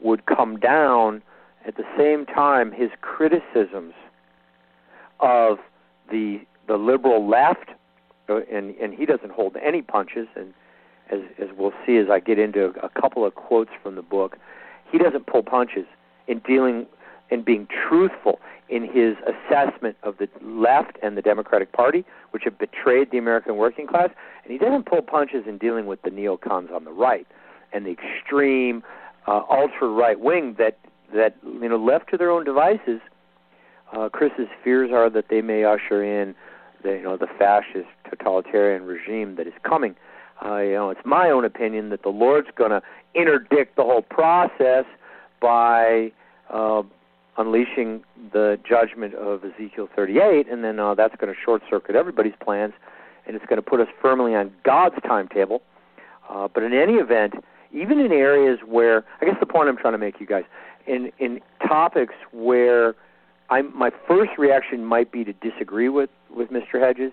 [0.00, 1.22] would come down.
[1.66, 3.94] At the same time, his criticisms
[5.20, 5.58] of
[6.10, 7.70] the the liberal left,
[8.28, 10.52] uh, and and he doesn't hold any punches, and
[11.10, 14.36] as as we'll see as I get into a couple of quotes from the book,
[14.90, 15.86] he doesn't pull punches
[16.26, 16.86] in dealing
[17.30, 22.58] and being truthful in his assessment of the left and the Democratic Party, which have
[22.58, 24.10] betrayed the American working class,
[24.42, 27.26] and he doesn't pull punches in dealing with the neocons on the right
[27.72, 28.82] and the extreme
[29.26, 30.78] uh, ultra right wing that
[31.14, 33.00] that you know left to their own devices.
[33.92, 36.34] Uh, Chris's fears are that they may usher in
[36.82, 39.94] the you know the fascist totalitarian regime that is coming.
[40.44, 42.82] Uh, you know, it's my own opinion that the Lord's going to
[43.14, 44.84] interdict the whole process
[45.40, 46.10] by
[46.50, 46.82] uh,
[47.36, 52.34] unleashing the judgment of Ezekiel 38, and then uh, that's going to short circuit everybody's
[52.42, 52.72] plans,
[53.26, 55.62] and it's going to put us firmly on God's timetable.
[56.28, 57.34] Uh, but in any event,
[57.72, 60.44] even in areas where I guess the point I'm trying to make, you guys,
[60.86, 62.94] in in topics where
[63.50, 66.80] I my first reaction might be to disagree with with Mr.
[66.80, 67.12] Hedges.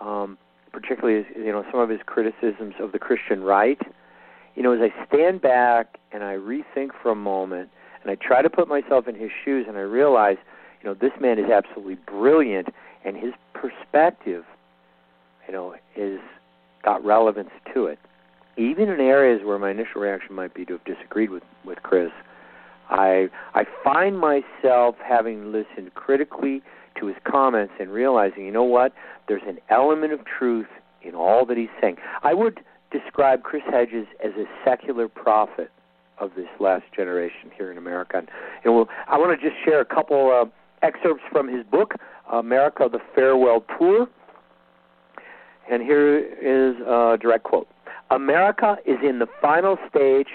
[0.00, 0.38] Um,
[0.72, 3.80] particularly you know some of his criticisms of the Christian right.
[4.54, 7.70] You know, as I stand back and I rethink for a moment
[8.06, 10.36] and I try to put myself in his shoes and I realize,
[10.80, 12.68] you know, this man is absolutely brilliant
[13.04, 14.44] and his perspective,
[15.48, 16.20] you know, is
[16.84, 17.98] got relevance to it.
[18.56, 22.12] Even in areas where my initial reaction might be to have disagreed with with Chris,
[22.90, 26.62] I I find myself having listened critically
[27.00, 28.92] to his comments and realizing, you know what?
[29.26, 30.68] There's an element of truth
[31.02, 31.96] in all that he's saying.
[32.22, 32.60] I would
[32.92, 35.72] describe Chris Hedges as a secular prophet
[36.18, 38.22] of this last generation here in America.
[38.64, 40.46] And, we'll, I want to just share a couple uh,
[40.84, 41.94] excerpts from his book,
[42.32, 44.08] America: The Farewell Tour.
[45.70, 47.68] And here is a direct quote:
[48.10, 50.28] "America is in the final stage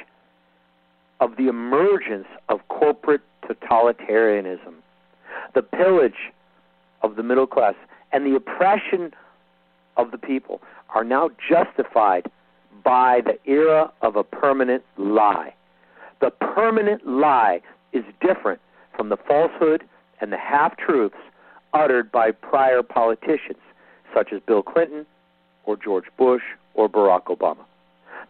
[1.19, 4.73] of the emergence of corporate totalitarianism.
[5.53, 6.31] The pillage
[7.01, 7.75] of the middle class
[8.11, 9.13] and the oppression
[9.97, 10.61] of the people
[10.93, 12.29] are now justified
[12.83, 15.53] by the era of a permanent lie.
[16.21, 18.61] The permanent lie is different
[18.95, 19.83] from the falsehood
[20.21, 21.17] and the half truths
[21.73, 23.59] uttered by prior politicians
[24.13, 25.05] such as Bill Clinton
[25.65, 27.65] or George Bush or Barack Obama.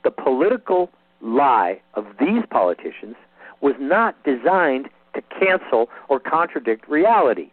[0.04, 0.90] The political
[1.22, 3.16] lie of these politicians
[3.62, 7.52] was not designed to cancel or contradict reality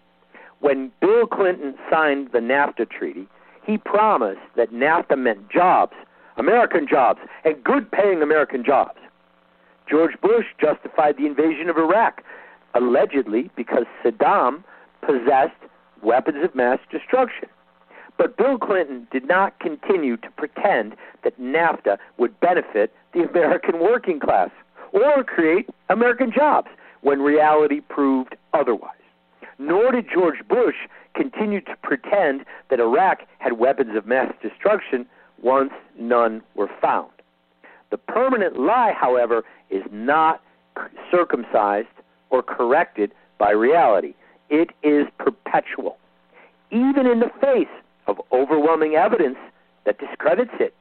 [0.60, 3.26] when Bill Clinton signed the NAFTA treaty,
[3.64, 5.92] he promised that NAFTA meant jobs,
[6.36, 8.98] American jobs, and good paying American jobs.
[9.88, 12.22] George Bush justified the invasion of Iraq,
[12.74, 14.62] allegedly because Saddam
[15.00, 15.54] possessed
[16.02, 17.48] weapons of mass destruction.
[18.16, 24.18] But Bill Clinton did not continue to pretend that NAFTA would benefit the American working
[24.20, 24.50] class
[24.92, 26.68] or create American jobs
[27.02, 28.98] when reality proved otherwise
[29.58, 30.76] nor did George Bush
[31.14, 35.06] continue to pretend that Iraq had weapons of mass destruction
[35.42, 37.10] once none were found.
[37.90, 40.42] The permanent lie, however, is not
[41.10, 41.88] circumcised
[42.30, 44.14] or corrected by reality.
[44.50, 45.98] It is perpetual,
[46.70, 47.68] even in the face
[48.06, 49.38] of overwhelming evidence
[49.84, 50.74] that discredits it.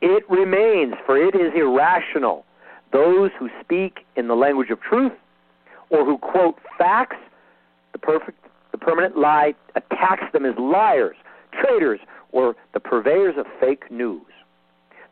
[0.00, 2.44] It remains, for it is irrational.
[2.92, 5.12] Those who speak in the language of truth
[5.90, 7.16] or who quote facts
[7.92, 8.38] the perfect,
[8.72, 11.16] the permanent lie attacks them as liars,
[11.52, 12.00] traitors,
[12.32, 14.20] or the purveyors of fake news.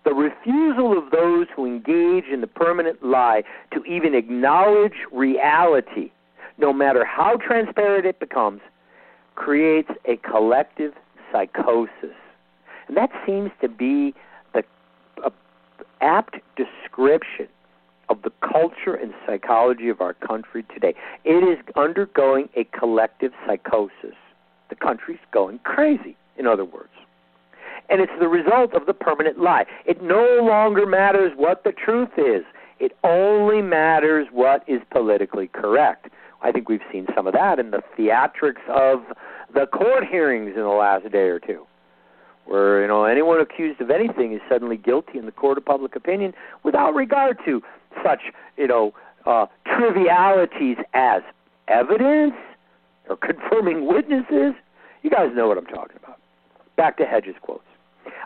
[0.04, 6.10] The refusal of those who engage in the permanent lie to even acknowledge reality,
[6.58, 8.60] no matter how transparent it becomes,
[9.34, 10.92] creates a collective
[11.32, 12.14] psychosis.
[12.86, 14.14] And that seems to be
[14.52, 14.62] the
[16.00, 17.48] apt description
[18.10, 20.94] of the culture and psychology of our country today.
[21.24, 24.14] It is undergoing a collective psychosis.
[24.68, 26.83] The country's going crazy, in other words.
[27.88, 29.66] And it's the result of the permanent lie.
[29.84, 32.44] It no longer matters what the truth is,
[32.80, 36.08] it only matters what is politically correct.
[36.42, 39.02] I think we've seen some of that in the theatrics of
[39.54, 41.66] the court hearings in the last day or two
[42.46, 45.96] where you know anyone accused of anything is suddenly guilty in the court of public
[45.96, 47.62] opinion without regard to
[48.04, 48.20] such
[48.56, 48.92] you know
[49.26, 51.22] uh, trivialities as
[51.68, 52.34] evidence
[53.08, 54.54] or confirming witnesses.
[55.02, 56.18] You guys know what I'm talking about.
[56.76, 57.64] Back to Hedges quotes.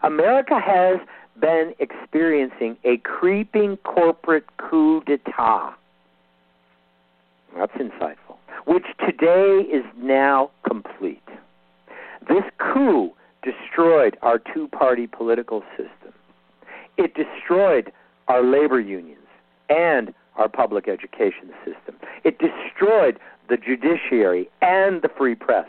[0.03, 0.99] America has
[1.41, 5.75] been experiencing a creeping corporate coup d'etat.
[7.57, 8.37] That's insightful.
[8.67, 11.23] Which today is now complete.
[12.29, 13.13] This coup
[13.43, 16.13] destroyed our two party political system.
[16.97, 17.93] It destroyed
[18.27, 19.27] our labor unions
[19.71, 21.97] and our public education system.
[22.25, 25.69] It destroyed the judiciary and the free press.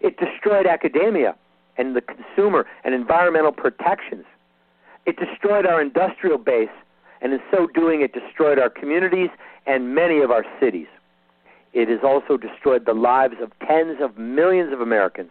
[0.00, 1.36] It destroyed academia
[1.76, 4.24] and the consumer and environmental protections.
[5.06, 6.68] It destroyed our industrial base,
[7.20, 9.30] and in so doing, it destroyed our communities
[9.66, 10.86] and many of our cities.
[11.72, 15.30] It has also destroyed the lives of tens of millions of Americans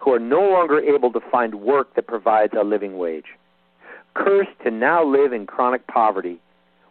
[0.00, 3.26] who are no longer able to find work that provides a living wage.
[4.14, 6.40] Cursed to now live in chronic poverty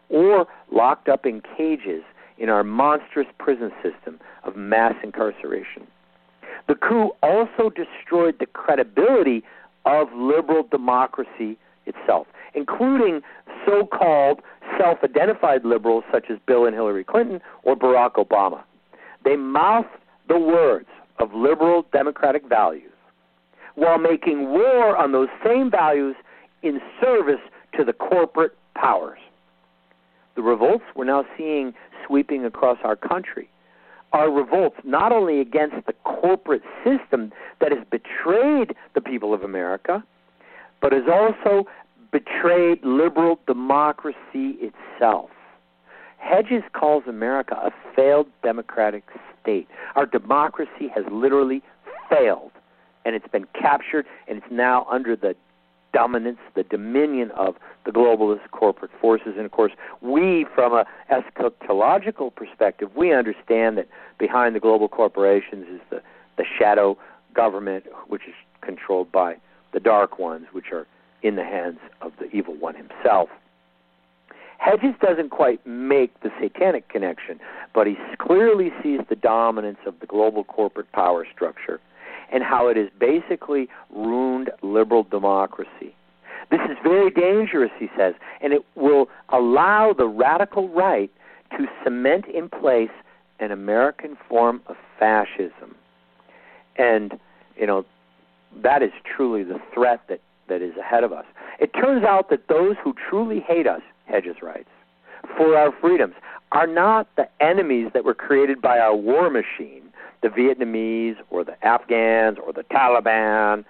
[0.08, 2.02] or locked up in cages
[2.38, 5.86] in our monstrous prison system of mass incarceration.
[6.68, 9.44] The coup also destroyed the credibility
[9.84, 13.22] of liberal democracy itself, including
[13.64, 14.40] so called
[14.78, 18.62] self identified liberals such as Bill and Hillary Clinton or Barack Obama.
[19.24, 19.88] They mouthed
[20.28, 22.92] the words of liberal democratic values
[23.76, 26.16] while making war on those same values
[26.62, 27.40] in service
[27.76, 29.18] to the corporate powers.
[30.34, 31.74] The revolts we're now seeing
[32.06, 33.48] sweeping across our country
[34.16, 40.02] are revolts not only against the corporate system that has betrayed the people of America,
[40.80, 41.68] but has also
[42.10, 45.28] betrayed liberal democracy itself.
[46.16, 49.04] Hedges calls America a failed democratic
[49.42, 49.68] state.
[49.96, 51.62] Our democracy has literally
[52.08, 52.52] failed,
[53.04, 55.36] and it's been captured, and it's now under the
[55.96, 57.54] dominance, the dominion of
[57.86, 59.32] the globalist corporate forces.
[59.36, 65.66] And of course, we, from a eschatological perspective, we understand that behind the global corporations
[65.70, 66.02] is the,
[66.36, 66.98] the shadow
[67.32, 69.36] government, which is controlled by
[69.72, 70.86] the dark ones, which are
[71.22, 73.30] in the hands of the evil one himself.
[74.58, 77.40] Hedges doesn't quite make the satanic connection,
[77.72, 81.80] but he clearly sees the dominance of the global corporate power structure
[82.32, 85.94] and how it has basically ruined liberal democracy.
[86.50, 91.10] This is very dangerous, he says, and it will allow the radical right
[91.56, 92.90] to cement in place
[93.40, 95.74] an American form of fascism.
[96.76, 97.18] And,
[97.56, 97.84] you know,
[98.62, 101.24] that is truly the threat that, that is ahead of us.
[101.60, 104.68] It turns out that those who truly hate us, Hedges writes,
[105.36, 106.14] for our freedoms,
[106.52, 109.82] are not the enemies that were created by our war machine,
[110.26, 113.64] the Vietnamese or the Afghans or the Taliban.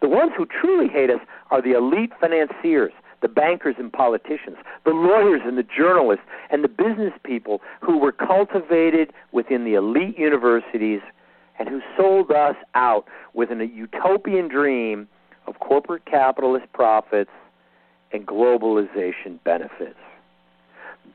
[0.00, 1.20] The ones who truly hate us
[1.50, 6.68] are the elite financiers, the bankers and politicians, the lawyers and the journalists, and the
[6.68, 11.00] business people who were cultivated within the elite universities
[11.58, 15.08] and who sold us out within a utopian dream
[15.46, 17.30] of corporate capitalist profits
[18.12, 19.98] and globalization benefits.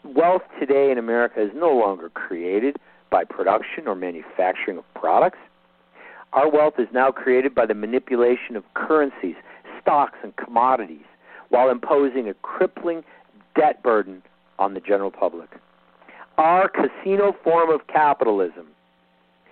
[0.03, 2.77] Wealth today in America is no longer created
[3.09, 5.39] by production or manufacturing of products.
[6.33, 9.35] Our wealth is now created by the manipulation of currencies,
[9.81, 11.05] stocks, and commodities
[11.49, 13.03] while imposing a crippling
[13.55, 14.21] debt burden
[14.59, 15.49] on the general public.
[16.37, 18.67] Our casino form of capitalism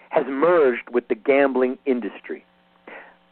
[0.10, 2.46] has merged with the gambling industry.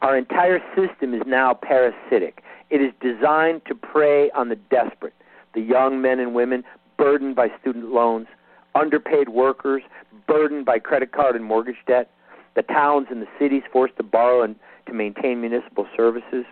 [0.02, 2.42] Our entire system is now parasitic.
[2.70, 5.14] It is designed to prey on the desperate,
[5.54, 6.64] the young men and women
[6.98, 8.26] burdened by student loans,
[8.74, 9.82] underpaid workers
[10.26, 12.10] burdened by credit card and mortgage debt,
[12.54, 14.56] the towns and the cities forced to borrow and
[14.86, 16.44] to maintain municipal services.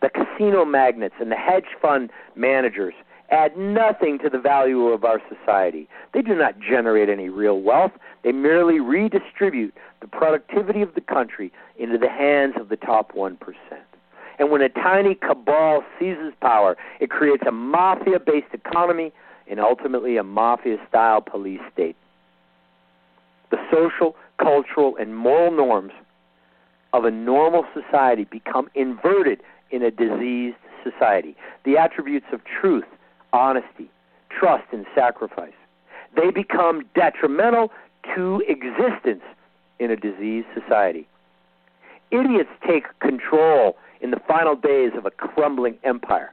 [0.00, 2.94] The casino magnates and the hedge fund managers
[3.30, 5.88] add nothing to the value of our society.
[6.12, 7.92] They do not generate any real wealth.
[8.22, 13.36] They merely redistribute the productivity of the country into the hands of the top 1%.
[14.38, 19.12] And when a tiny cabal seizes power, it creates a mafia based economy
[19.48, 21.96] and ultimately a mafia style police state.
[23.50, 25.92] The social, cultural, and moral norms
[26.92, 29.40] of a normal society become inverted
[29.70, 31.36] in a diseased society.
[31.64, 32.84] The attributes of truth,
[33.32, 33.90] honesty,
[34.30, 35.52] trust, and sacrifice.
[36.16, 37.72] They become detrimental
[38.14, 39.22] to existence
[39.78, 41.08] in a diseased society.
[42.10, 46.32] Idiots take control in the final days of a crumbling empire.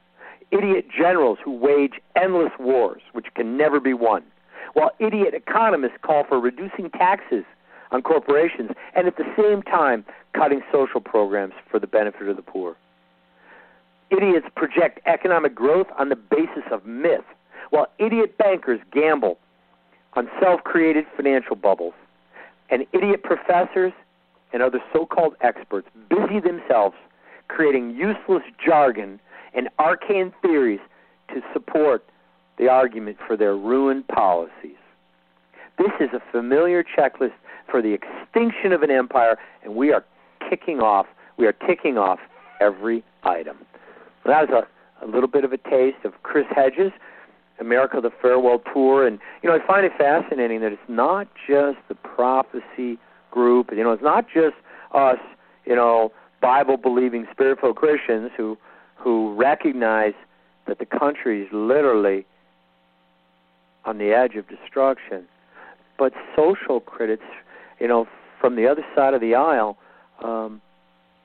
[0.52, 4.22] Idiot generals who wage endless wars which can never be won,
[4.74, 7.44] while idiot economists call for reducing taxes
[7.90, 12.42] on corporations and at the same time cutting social programs for the benefit of the
[12.42, 12.76] poor.
[14.10, 17.24] Idiots project economic growth on the basis of myth,
[17.70, 19.38] while idiot bankers gamble
[20.12, 21.94] on self created financial bubbles.
[22.68, 23.92] And idiot professors
[24.52, 26.94] and other so called experts busy themselves
[27.48, 29.18] creating useless jargon
[29.54, 30.80] and arcane theories
[31.28, 32.04] to support
[32.58, 34.76] the argument for their ruined policies.
[35.78, 37.32] This is a familiar checklist
[37.70, 40.04] for the extinction of an empire, and we are
[40.48, 41.06] kicking off,
[41.38, 42.18] we are ticking off
[42.60, 43.56] every item.
[44.24, 44.64] That was
[45.00, 46.92] a, a little bit of a taste of Chris Hedges,
[47.58, 51.78] America the Farewell Tour, and you know I find it fascinating that it's not just
[51.88, 52.98] the prophecy
[53.30, 54.56] group, you know it's not just
[54.92, 55.18] us,
[55.64, 58.58] you know, Bible believing spiritual Christians who
[59.02, 60.14] who recognize
[60.66, 62.24] that the country is literally
[63.84, 65.24] on the edge of destruction,
[65.98, 67.24] but social critics,
[67.80, 68.06] you know,
[68.40, 69.76] from the other side of the aisle.
[70.22, 70.60] Um,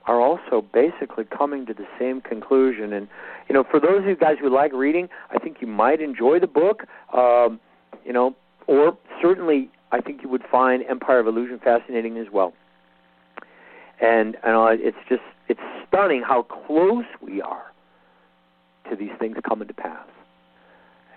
[0.08, 2.94] are also basically coming to the same conclusion.
[2.94, 3.08] And
[3.50, 6.40] you know, for those of you guys who like reading, I think you might enjoy
[6.40, 6.84] the book.
[7.14, 7.60] Um,
[8.06, 8.36] you know,
[8.68, 12.54] or certainly I think you would find Empire of Illusion fascinating as well.
[14.00, 17.72] And and uh, it's just it's stunning how close we are
[18.90, 20.08] to these things coming to pass.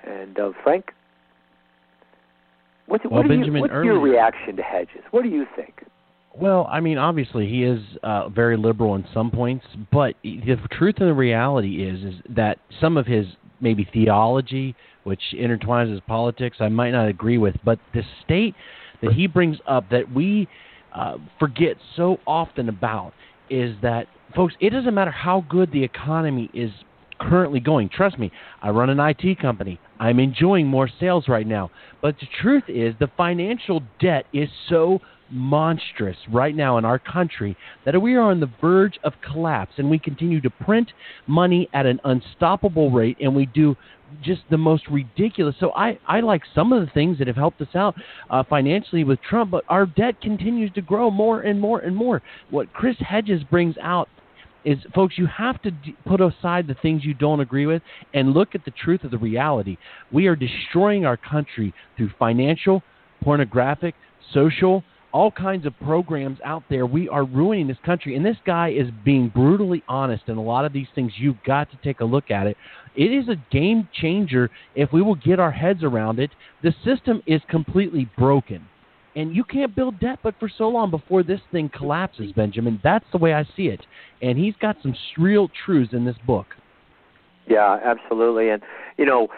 [0.04, 0.86] And uh, Frank,
[2.86, 5.02] what's, well, what you, what's your reaction to Hedges?
[5.10, 5.84] What do you think?
[6.34, 10.94] Well, I mean, obviously he is uh, very liberal in some points, but the truth
[10.98, 13.26] and the reality is is that some of his
[13.60, 14.74] maybe theology,
[15.04, 18.54] which intertwines with politics, I might not agree with, but the state
[19.02, 20.48] that he brings up that we
[20.94, 23.12] uh, forget so often about
[23.50, 26.70] is that, folks, it doesn't matter how good the economy is
[27.20, 27.88] currently going.
[27.88, 29.78] Trust me, I run an IT company.
[29.98, 31.70] I'm enjoying more sales right now.
[32.00, 35.00] But the truth is, the financial debt is so
[35.30, 39.88] monstrous right now in our country that we are on the verge of collapse and
[39.88, 40.90] we continue to print
[41.28, 43.76] money at an unstoppable rate and we do
[44.22, 45.54] just the most ridiculous.
[45.60, 47.94] So I, I like some of the things that have helped us out
[48.28, 52.22] uh, financially with Trump, but our debt continues to grow more and more and more.
[52.50, 54.08] What Chris Hedges brings out
[54.64, 57.82] is, folks, you have to d- put aside the things you don't agree with
[58.14, 59.76] and look at the truth of the reality.
[60.12, 62.82] We are destroying our country through financial,
[63.22, 63.94] pornographic,
[64.32, 66.86] social, all kinds of programs out there.
[66.86, 68.16] We are ruining this country.
[68.16, 71.12] And this guy is being brutally honest in a lot of these things.
[71.16, 72.56] You've got to take a look at it.
[72.96, 76.30] It is a game changer if we will get our heads around it.
[76.62, 78.66] The system is completely broken.
[79.16, 82.80] And you can't build debt but for so long before this thing collapses, Benjamin.
[82.84, 83.84] That's the way I see it.
[84.22, 86.46] And he's got some real truths in this book.
[87.48, 88.50] Yeah, absolutely.
[88.50, 88.62] And,
[88.96, 89.28] you know,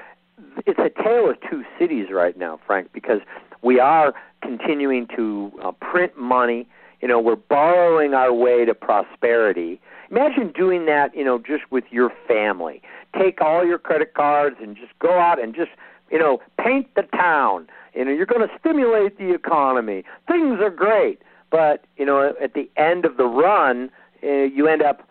[0.66, 3.20] it's a tale of two cities right now, Frank, because
[3.62, 4.12] we are
[4.42, 6.68] continuing to uh, print money.
[7.00, 9.80] You know, we're borrowing our way to prosperity.
[10.10, 12.82] Imagine doing that, you know, just with your family.
[13.18, 15.70] Take all your credit cards and just go out and just,
[16.12, 17.66] you know, paint the town.
[17.94, 20.04] You know, you're going to stimulate the economy.
[20.28, 21.20] Things are great.
[21.50, 23.90] But, you know, at the end of the run,
[24.22, 25.08] uh, you end up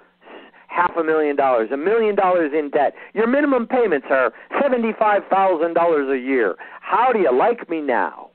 [0.68, 2.94] half a million dollars, a million dollars in debt.
[3.14, 6.56] Your minimum payments are $75,000 a year.
[6.80, 8.32] How do you like me now?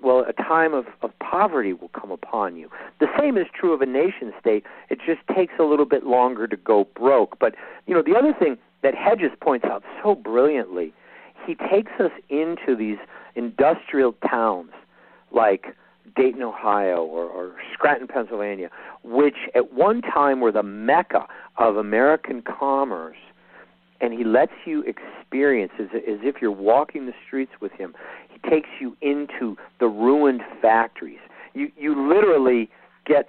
[0.00, 2.70] well, a time of, of poverty will come upon you.
[3.00, 4.64] The same is true of a nation state.
[4.90, 7.38] It just takes a little bit longer to go broke.
[7.38, 7.54] But,
[7.86, 10.92] you know, the other thing that Hedges points out so brilliantly,
[11.46, 12.98] he takes us into these
[13.34, 14.70] industrial towns
[15.32, 15.76] like
[16.16, 18.70] Dayton, Ohio, or, or Scranton, Pennsylvania,
[19.04, 21.26] which at one time were the mecca
[21.56, 23.16] of American commerce
[24.00, 27.94] and he lets you experience as, as if you're walking the streets with him
[28.28, 31.18] He takes you into the ruined factories.
[31.54, 32.70] You you literally
[33.06, 33.28] get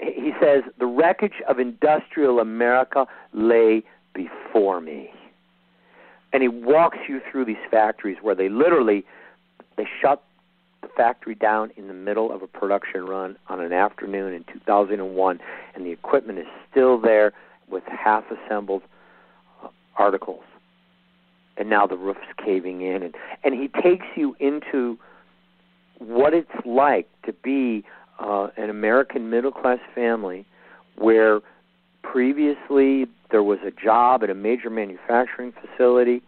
[0.00, 3.82] he says the wreckage of industrial America lay
[4.14, 5.10] before me.
[6.32, 9.04] And he walks you through these factories where they literally
[9.76, 10.22] they shut
[10.82, 15.40] the factory down in the middle of a production run on an afternoon in 2001
[15.74, 17.32] and the equipment is still there
[17.68, 18.82] with half assembled
[19.62, 20.44] uh, articles.
[21.56, 24.98] And now the roof's caving in and and he takes you into
[25.98, 27.84] what it's like to be
[28.18, 30.44] uh, an American middle class family
[30.96, 31.40] where
[32.10, 36.22] previously there was a job at a major manufacturing facility,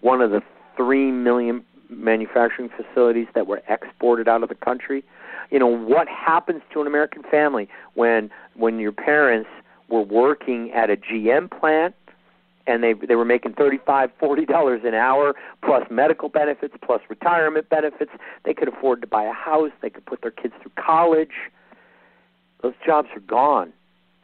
[0.00, 0.40] one of the
[0.76, 5.02] three million manufacturing facilities that were exported out of the country.
[5.50, 9.50] You know what happens to an American family when when your parents
[9.88, 11.94] were working at a GM plant
[12.66, 17.00] and they they were making thirty five forty dollars an hour plus medical benefits plus
[17.08, 18.12] retirement benefits?
[18.44, 19.72] They could afford to buy a house.
[19.82, 21.50] They could put their kids through college.
[22.62, 23.72] Those jobs are gone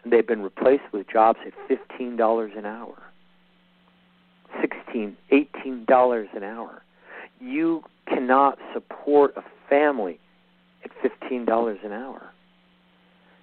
[0.05, 2.97] they've been replaced with jobs at fifteen dollars an hour.
[4.61, 6.83] Sixteen eighteen dollars an hour.
[7.41, 10.19] You cannot support a family
[10.85, 12.31] at fifteen dollars an hour.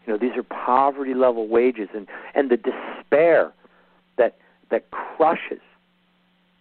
[0.05, 3.53] You know these are poverty level wages and and the despair
[4.17, 4.37] that
[4.69, 5.61] that crushes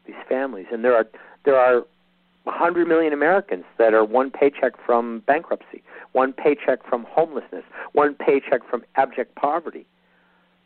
[0.06, 0.66] these families.
[0.72, 1.06] And there are
[1.44, 1.84] there are
[2.46, 5.82] 100 million Americans that are one paycheck from bankruptcy,
[6.12, 9.84] one paycheck from homelessness, one paycheck from abject poverty.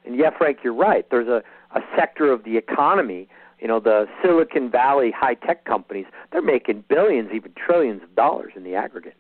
[0.05, 1.09] And yeah, Frank, you're right.
[1.11, 1.43] There's a,
[1.75, 3.29] a sector of the economy,
[3.61, 8.53] you know, the Silicon Valley high tech companies, they're making billions, even trillions of dollars
[8.57, 9.17] in the aggregate.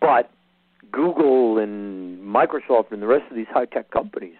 [0.00, 0.30] But
[0.92, 4.36] Google and Microsoft and the rest of these high tech companies,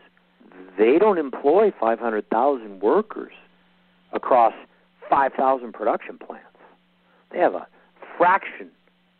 [0.78, 3.32] they don't employ 500,000 workers
[4.12, 4.54] across
[5.08, 6.46] 5,000 production plants.
[7.32, 7.66] They have a
[8.16, 8.70] fraction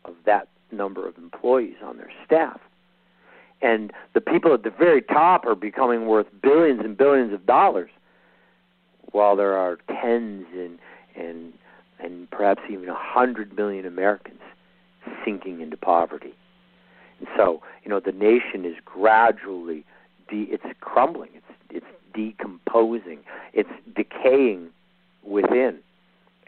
[0.05, 2.61] of that number of employees on their staff.
[3.62, 7.91] And the people at the very top are becoming worth billions and billions of dollars,
[9.12, 10.78] while there are tens and
[11.16, 11.53] and
[11.99, 14.41] and perhaps even a hundred million Americans
[15.24, 16.34] sinking into poverty.
[17.18, 19.84] And so, you know, the nation is gradually
[20.28, 21.30] de- it's crumbling.
[21.34, 23.20] It's it's decomposing.
[23.55, 24.68] It's decaying
[25.27, 25.79] within.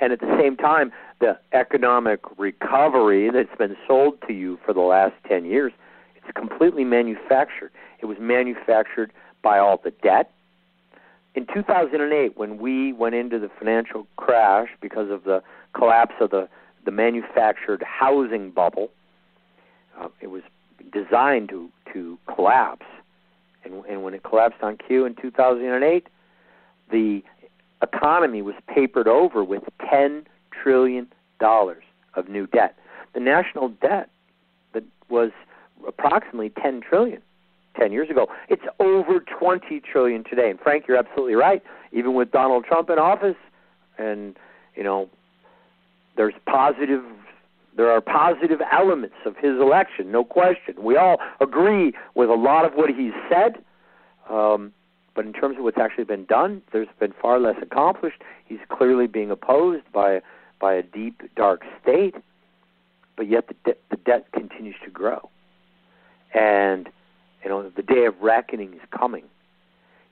[0.00, 4.80] And at the same time, the economic recovery that's been sold to you for the
[4.80, 5.72] last 10 years,
[6.16, 7.72] it's completely manufactured.
[8.00, 9.12] It was manufactured
[9.42, 10.30] by all the debt.
[11.34, 15.42] In 2008, when we went into the financial crash because of the
[15.74, 16.48] collapse of the,
[16.84, 18.90] the manufactured housing bubble,
[20.00, 20.42] uh, it was
[20.92, 22.86] designed to, to collapse
[23.68, 26.06] and, and when it collapsed on Q in 2008,
[26.90, 27.22] the
[27.82, 31.06] economy was papered over with 10 trillion
[31.40, 32.76] dollars of new debt.
[33.14, 34.10] The national debt
[34.72, 35.30] that was
[35.86, 37.22] approximately 10 trillion
[37.78, 38.28] 10 years ago.
[38.48, 40.50] It's over 20 trillion today.
[40.50, 41.62] And Frank, you're absolutely right.
[41.92, 43.36] Even with Donald Trump in office
[43.98, 44.36] and
[44.74, 45.08] you know
[46.16, 47.02] there's positive
[47.76, 50.82] there are positive elements of his election, no question.
[50.82, 53.62] We all agree with a lot of what he's said,
[54.28, 54.72] um,
[55.18, 58.22] but in terms of what's actually been done, there's been far less accomplished.
[58.44, 60.22] He's clearly being opposed by
[60.60, 62.14] by a deep, dark state,
[63.16, 65.28] but yet the, de- the debt continues to grow,
[66.34, 66.88] and
[67.42, 69.24] you know the day of reckoning is coming.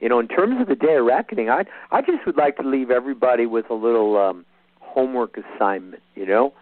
[0.00, 2.64] You know, in terms of the day of reckoning, I I just would like to
[2.64, 4.44] leave everybody with a little um,
[4.80, 6.02] homework assignment.
[6.16, 6.52] You know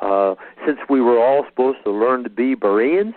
[0.00, 3.14] uh, since we were all supposed to learn to be Bereans,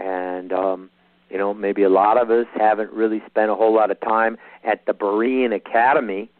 [0.00, 0.88] and um,
[1.32, 4.36] you know maybe a lot of us haven't really spent a whole lot of time
[4.62, 6.30] at the Berean Academy.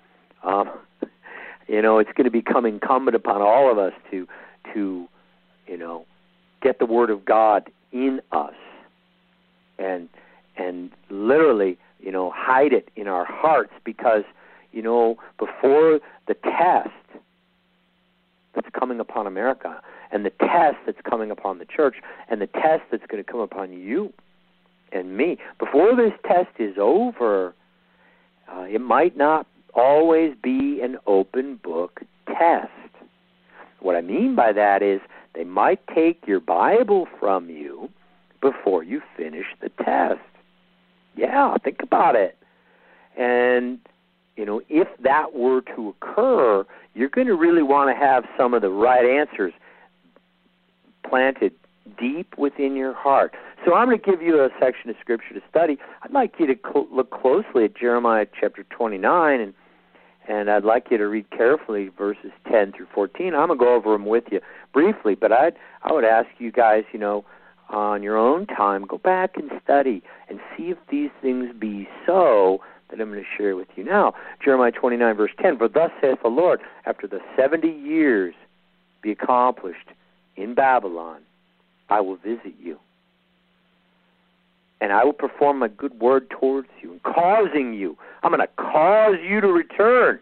[0.45, 0.70] Um,
[1.68, 4.28] you know, it's going to become incumbent upon all of us to
[4.74, 5.09] to
[5.66, 6.05] you know
[6.61, 8.55] get the Word of God in us,
[9.78, 10.11] and
[10.59, 14.24] and literally you know hide it in our hearts because
[14.72, 16.90] you know before the test
[18.55, 19.80] that's coming upon America,
[20.11, 21.97] and the test that's coming upon the church,
[22.28, 24.12] and the test that's going to come upon you
[24.95, 25.38] and me.
[25.59, 27.55] Before this test is over,
[28.53, 32.70] uh, it might not always be an open book test.
[33.80, 35.01] What I mean by that is
[35.34, 37.90] they might take your Bible from you
[38.40, 40.20] before you finish the test.
[41.16, 42.36] Yeah, think about it.
[43.16, 43.78] And
[44.36, 46.64] you know, if that were to occur,
[46.95, 49.53] you're going to really want to have some of the right answers
[51.07, 51.53] planted
[51.99, 53.35] deep within your heart.
[53.64, 55.78] So I'm going to give you a section of scripture to study.
[56.03, 59.55] I'd like you to cl- look closely at Jeremiah chapter 29 and
[60.28, 63.35] and I'd like you to read carefully verses 10 through 14.
[63.35, 64.41] I'm going to go over them with you
[64.72, 67.24] briefly, but I'd I would ask you guys, you know,
[67.70, 72.61] on your own time, go back and study and see if these things be so
[72.91, 74.14] that I'm going to share with you now.
[74.45, 78.35] Jeremiah 29, verse 10 For thus saith the Lord, after the 70 years
[79.03, 79.89] be accomplished
[80.37, 81.22] in Babylon,
[81.93, 82.78] I will visit you
[84.82, 87.97] and I will perform my good word towards you, and causing you.
[88.24, 90.18] I'm going to cause you to return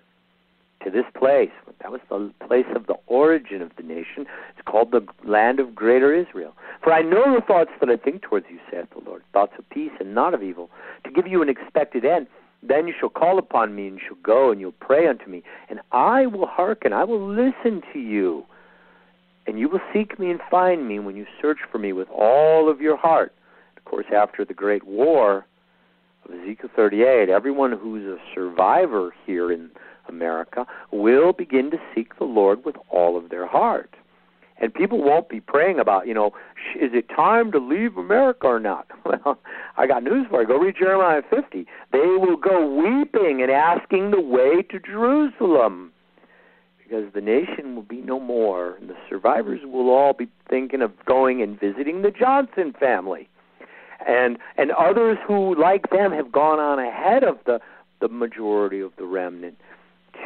[0.85, 1.51] to this place.
[1.81, 4.27] That was the place of the origin of the nation.
[4.51, 6.55] It's called the land of greater Israel.
[6.83, 9.67] For I know the thoughts that I think towards you, saith the Lord, thoughts of
[9.71, 10.69] peace and not of evil,
[11.05, 12.27] to give you an expected end.
[12.63, 15.81] Then you shall call upon me, and shall go, and you'll pray unto me, and
[15.91, 18.45] I will hearken, I will listen to you.
[19.51, 22.71] And you will seek me and find me when you search for me with all
[22.71, 23.35] of your heart.
[23.77, 25.45] Of course, after the great war
[26.25, 29.73] of Ezekiel 38, everyone who's a survivor here in
[30.07, 33.97] America will begin to seek the Lord with all of their heart.
[34.59, 36.29] And people won't be praying about, you know,
[36.81, 38.87] is it time to leave America or not?
[39.05, 39.41] Well,
[39.77, 40.47] I got news for you.
[40.47, 41.67] Go read Jeremiah 50.
[41.91, 45.91] They will go weeping and asking the way to Jerusalem
[46.91, 50.93] because the nation will be no more, and the survivors will all be thinking of
[51.05, 53.29] going and visiting the Johnson family.
[54.07, 57.61] And and others who like them have gone on ahead of the
[58.01, 59.59] the majority of the remnant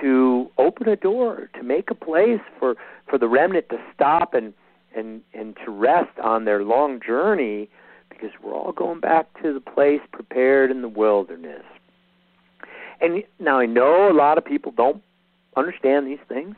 [0.01, 2.77] to open a door, to make a place for,
[3.09, 4.55] for the remnant to stop and,
[4.97, 7.69] and, and to rest on their long journey
[8.09, 11.65] because we're all going back to the place prepared in the wilderness.
[13.01, 15.03] And now I know a lot of people don't
[15.57, 16.57] understand these things.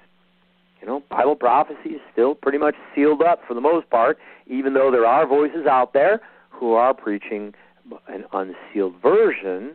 [0.81, 4.75] You know, Bible prophecy is still pretty much sealed up for the most part, even
[4.75, 6.21] though there are voices out there
[6.51, 7.55] who are preaching
[8.09, 9.75] an unsealed version.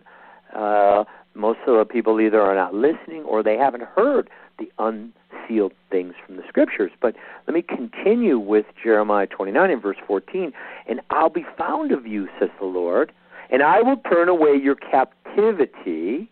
[0.53, 1.03] Uh,
[1.33, 6.13] most of the people either are not listening or they haven't heard the unsealed things
[6.25, 6.91] from the scriptures.
[7.01, 7.15] But
[7.47, 10.51] let me continue with Jeremiah 29 and verse 14.
[10.87, 13.11] And I'll be found of you, says the Lord,
[13.49, 16.29] and I will turn away your captivity.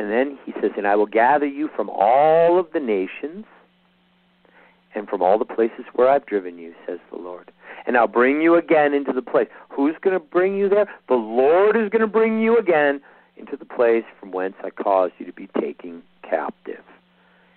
[0.00, 3.44] And then he says, And I will gather you from all of the nations
[4.94, 7.52] and from all the places where I've driven you, says the Lord.
[7.86, 9.48] And I'll bring you again into the place.
[9.68, 10.88] Who's going to bring you there?
[11.08, 13.02] The Lord is going to bring you again
[13.36, 16.82] into the place from whence I caused you to be taken captive.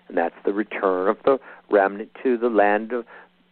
[0.08, 1.38] And that's the return of the
[1.70, 3.06] remnant to the land of,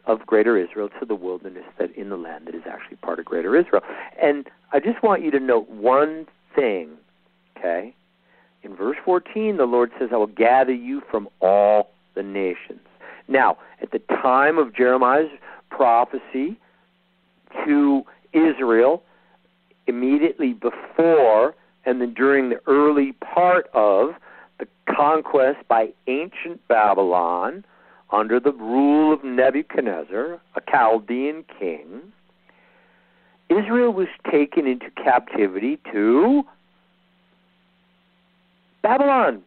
[0.04, 3.24] of greater Israel, to the wilderness that in the land that is actually part of
[3.24, 3.82] greater Israel.
[4.22, 6.90] And I just want you to note one thing,
[7.56, 7.94] okay?
[8.62, 12.80] In verse 14, the Lord says, I will gather you from all the nations.
[13.28, 15.30] Now, at the time of Jeremiah's
[15.70, 16.56] prophecy
[17.64, 18.02] to
[18.32, 19.02] Israel,
[19.86, 21.54] immediately before
[21.84, 24.14] and then during the early part of
[24.58, 27.64] the conquest by ancient Babylon
[28.10, 32.12] under the rule of Nebuchadnezzar, a Chaldean king,
[33.48, 36.44] Israel was taken into captivity to
[38.82, 39.42] Babylon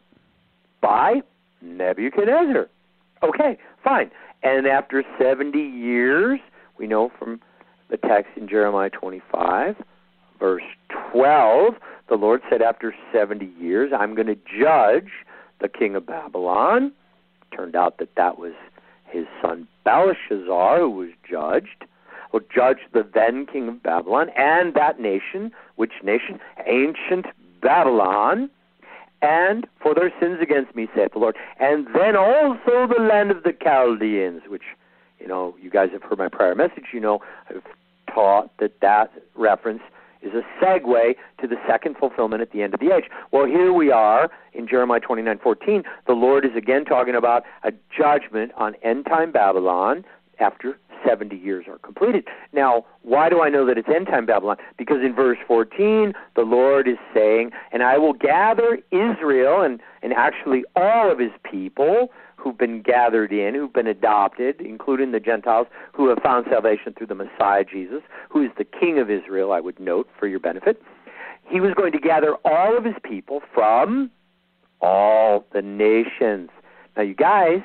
[0.80, 1.22] by
[1.62, 2.68] Nebuchadnezzar.
[3.22, 4.10] Okay, fine.
[4.42, 6.40] And after 70 years,
[6.78, 7.40] we know from
[7.90, 9.76] the text in Jeremiah 25,
[10.38, 10.62] verse
[11.12, 11.74] 12,
[12.08, 15.10] the Lord said, After 70 years, I'm going to judge
[15.60, 16.92] the king of Babylon.
[17.54, 18.52] Turned out that that was
[19.08, 21.84] his son Belshazzar who was judged.
[22.32, 25.52] Will judge the then king of Babylon and that nation.
[25.76, 26.38] Which nation?
[26.66, 27.26] Ancient
[27.62, 28.50] Babylon.
[29.22, 31.36] And for their sins against me, saith the Lord.
[31.58, 34.62] And then also the land of the Chaldeans, which,
[35.18, 36.86] you know, you guys have heard my prior message.
[36.92, 37.62] You know, I've
[38.12, 39.82] taught that that reference
[40.22, 43.04] is a segue to the second fulfillment at the end of the age.
[43.32, 45.84] Well, here we are in Jeremiah 29:14.
[46.06, 50.04] The Lord is again talking about a judgment on end time Babylon
[50.38, 52.26] after 70 years are completed.
[52.52, 54.56] Now, why do I know that it's end time Babylon?
[54.76, 60.12] Because in verse 14, the Lord is saying, And I will gather Israel and, and
[60.12, 65.66] actually all of his people who've been gathered in, who've been adopted, including the Gentiles
[65.92, 69.60] who have found salvation through the Messiah Jesus, who is the King of Israel, I
[69.60, 70.80] would note for your benefit.
[71.48, 74.10] He was going to gather all of his people from
[74.80, 76.50] all the nations.
[76.96, 77.62] Now, you guys,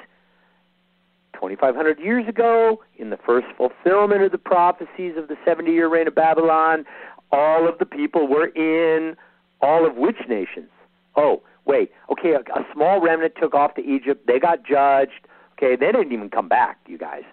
[1.41, 6.07] 2,500 years ago, in the first fulfillment of the prophecies of the 70 year reign
[6.07, 6.85] of Babylon,
[7.31, 9.15] all of the people were in
[9.59, 10.69] all of which nations?
[11.15, 14.27] Oh, wait, okay, a, a small remnant took off to Egypt.
[14.27, 15.27] They got judged.
[15.57, 17.23] Okay, they didn't even come back, you guys.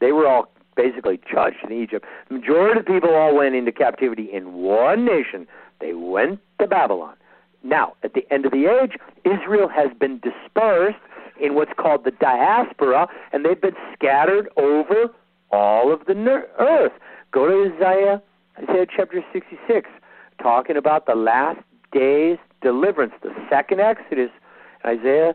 [0.00, 2.04] They were all basically judged in Egypt.
[2.28, 5.46] The majority of people all went into captivity in one nation.
[5.80, 7.16] They went to Babylon.
[7.64, 8.92] Now, at the end of the age,
[9.24, 10.98] Israel has been dispersed
[11.40, 15.10] in what's called the diaspora, and they've been scattered over
[15.50, 16.14] all of the
[16.58, 16.92] earth.
[17.32, 18.22] Go to Isaiah,
[18.62, 19.88] Isaiah chapter 66,
[20.40, 21.60] talking about the last
[21.92, 24.30] days deliverance, the second Exodus,
[24.84, 25.34] Isaiah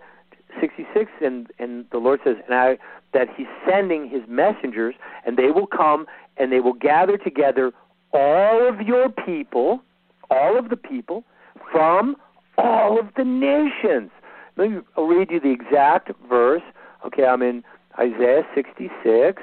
[0.59, 2.77] 66, and, and the Lord says, and I,
[3.13, 4.95] that He's sending His messengers,
[5.25, 6.05] and they will come
[6.37, 7.71] and they will gather together
[8.13, 9.81] all of your people,
[10.29, 11.23] all of the people,
[11.71, 12.15] from
[12.57, 14.11] all of the nations.
[14.57, 16.61] Let me read you the exact verse.
[17.05, 17.63] Okay, I'm in
[17.97, 19.41] Isaiah 66.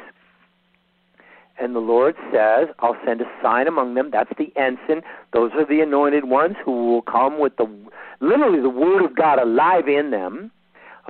[1.60, 4.10] And the Lord says, I'll send a sign among them.
[4.12, 5.02] That's the ensign.
[5.32, 7.68] Those are the anointed ones who will come with the
[8.20, 10.52] literally the word of God alive in them.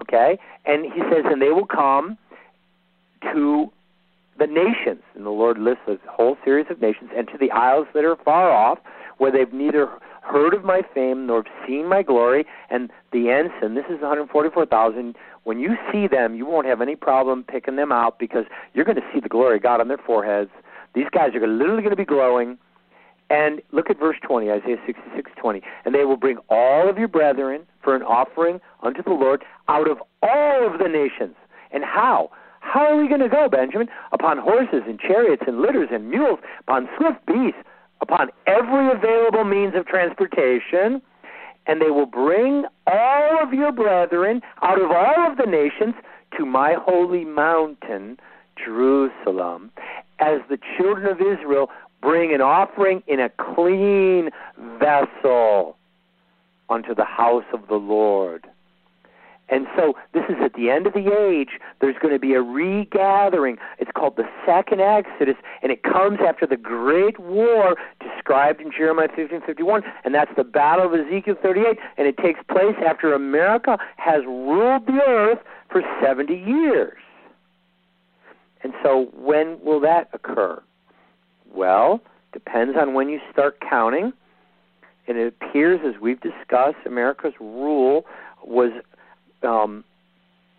[0.01, 0.39] Okay?
[0.65, 2.17] And he says, and they will come
[3.33, 3.71] to
[4.39, 5.03] the nations.
[5.15, 8.17] And the Lord lists a whole series of nations, and to the isles that are
[8.17, 8.79] far off,
[9.19, 9.89] where they've neither
[10.29, 12.47] heard of my fame nor seen my glory.
[12.71, 17.43] And the ensign, this is 144,000 when you see them, you won't have any problem
[17.43, 20.51] picking them out because you're going to see the glory of God on their foreheads.
[20.95, 22.59] These guys are literally going to be glowing.
[23.31, 25.63] And look at verse 20, Isaiah 66:20.
[25.85, 29.91] And they will bring all of your brethren for an offering unto the Lord out
[29.91, 31.35] of all of the nations.
[31.71, 32.31] And how?
[32.61, 33.89] How are we going to go, Benjamin?
[34.13, 37.61] Upon horses and chariots and litters and mules, upon swift beasts,
[38.01, 41.03] upon every available means of transportation
[41.69, 45.95] and they will bring all of your brethren out of all of the nations
[46.37, 48.19] to my holy mountain,
[48.57, 49.71] Jerusalem,
[50.19, 51.71] as the children of Israel
[52.01, 54.31] bring an offering in a clean
[54.79, 55.77] vessel
[56.71, 58.47] unto the house of the Lord.
[59.51, 61.59] And so this is at the end of the age.
[61.81, 63.57] There's going to be a regathering.
[63.79, 69.09] It's called the Second Exodus, and it comes after the great war described in Jeremiah
[69.09, 74.25] 15:51, and that's the Battle of Ezekiel 38, and it takes place after America has
[74.27, 75.39] ruled the earth
[75.71, 76.99] for 70 years.
[78.63, 80.63] And so when will that occur?
[81.53, 82.01] Well,
[82.33, 84.13] depends on when you start counting.
[85.07, 88.05] And it appears, as we've discussed, America's rule
[88.45, 88.73] was
[89.43, 89.85] um,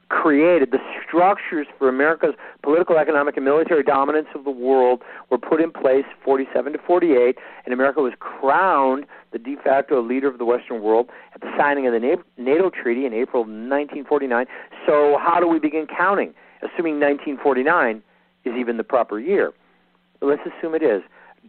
[0.10, 5.62] created, the structures for America's political, economic, and military dominance of the world were put
[5.62, 10.46] in place 47 to 48, and America was crowned the de facto leader of the
[10.46, 14.46] Western world at the signing of the NATO Treaty in April 1949.
[14.86, 16.34] So, how do we begin counting?
[16.62, 18.02] Assuming 1949
[18.46, 19.54] is even the proper year.
[20.22, 21.02] Let's assume it is.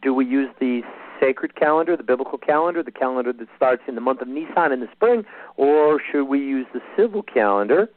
[0.03, 0.83] Do we use the
[1.21, 4.81] sacred calendar, the biblical calendar, the calendar that starts in the month of Nisan in
[4.81, 5.25] the spring,
[5.57, 7.89] or should we use the civil calendar,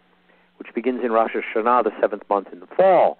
[0.57, 3.17] which begins in Rosh Hashanah, the seventh month in the fall?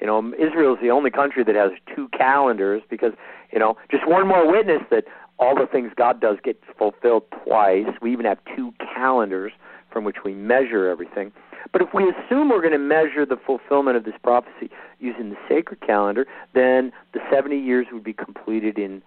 [0.00, 3.12] You know, Israel is the only country that has two calendars because,
[3.52, 5.04] you know, just one more witness that
[5.38, 7.86] all the things God does get fulfilled twice.
[8.02, 9.52] We even have two calendars
[9.90, 11.32] from which we measure everything.
[11.72, 15.36] But if we assume we're going to measure the fulfillment of this prophecy using the
[15.48, 19.02] sacred calendar, then the 70 years would be completed in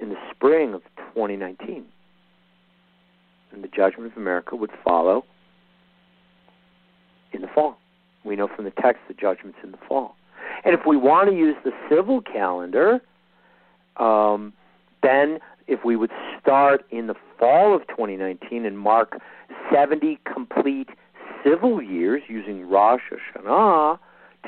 [0.00, 0.82] in the spring of
[1.14, 1.84] 2019.
[3.52, 5.24] And the judgment of America would follow
[7.32, 7.78] in the fall.
[8.24, 10.14] We know from the text the judgment's in the fall.
[10.64, 13.00] And if we want to use the civil calendar,
[13.96, 14.52] um,
[15.02, 19.18] then if we would start in the fall of 2019 and mark
[19.72, 20.88] 70 complete
[21.44, 23.98] civil years using Rosh Hashanah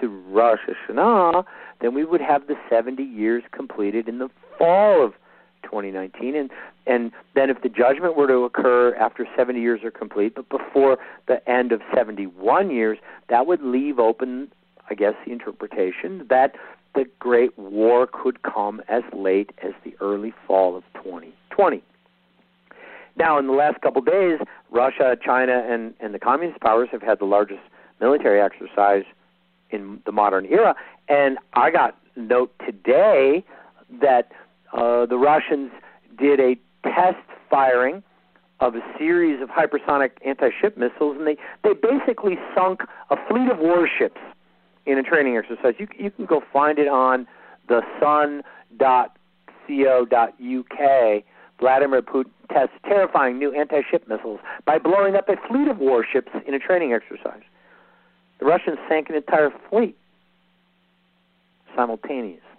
[0.00, 1.44] to Rosh Hashanah,
[1.80, 4.28] then we would have the 70 years completed in the
[4.58, 5.12] fall of
[5.62, 6.50] 2019 and
[6.86, 10.98] and then if the judgment were to occur after 70 years are complete but before
[11.28, 12.98] the end of 71 years
[13.28, 14.50] that would leave open
[14.88, 16.54] i guess the interpretation that
[16.94, 21.82] the great war could come as late as the early fall of 2020
[23.16, 24.38] now in the last couple of days
[24.70, 27.60] russia china and and the communist powers have had the largest
[28.00, 29.04] military exercise
[29.70, 30.74] in the modern era.
[31.08, 33.44] And i got note today
[34.00, 34.30] that
[34.72, 35.70] uh, the Russians
[36.18, 37.18] did a test
[37.48, 38.02] firing
[38.60, 43.58] of a series of hypersonic anti-ship missiles, and they they basically sunk a fleet of
[43.58, 44.20] warships
[44.86, 45.74] in a training exercise.
[45.78, 47.26] You you can go find it on
[47.68, 48.44] the sun.co.uk.
[51.58, 56.54] Vladimir Putin tests terrifying new anti-ship missiles by blowing up a fleet of warships in
[56.54, 57.42] a training exercise.
[58.38, 59.96] The Russians sank an entire fleet
[61.76, 62.49] simultaneously.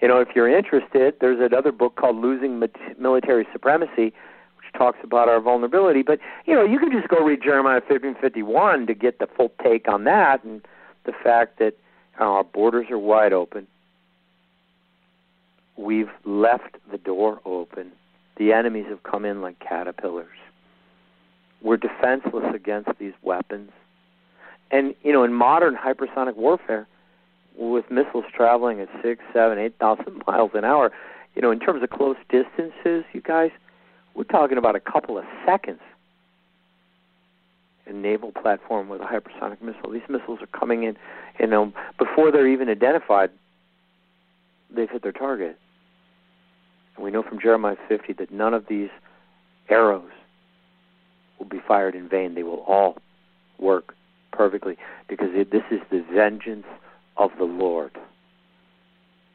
[0.00, 2.62] You know, if you're interested, there's another book called Losing
[2.98, 4.12] Military Supremacy,
[4.56, 6.02] which talks about our vulnerability.
[6.02, 9.88] But you know, you can just go read Jeremiah 15:51 to get the full take
[9.88, 10.66] on that and
[11.04, 11.74] the fact that
[12.20, 13.66] uh, our borders are wide open.
[15.76, 17.92] We've left the door open.
[18.36, 20.36] The enemies have come in like caterpillars.
[21.62, 23.70] We're defenseless against these weapons.
[24.70, 26.86] And you know, in modern hypersonic warfare,
[27.56, 30.92] with missiles traveling at six, seven, eight thousand miles an hour,
[31.34, 33.50] you know, in terms of close distances, you guys,
[34.14, 35.80] we're talking about a couple of seconds.
[37.86, 39.90] A naval platform with a hypersonic missile.
[39.90, 40.96] These missiles are coming in,
[41.38, 43.30] you know, before they're even identified.
[44.74, 45.58] they've hit their target.
[46.96, 48.88] And we know from Jeremiah 50 that none of these
[49.68, 50.10] arrows
[51.38, 52.34] will be fired in vain.
[52.34, 52.96] They will all
[53.58, 53.94] work
[54.32, 54.76] perfectly
[55.08, 56.66] because it, this is the vengeance
[57.16, 57.92] of the Lord.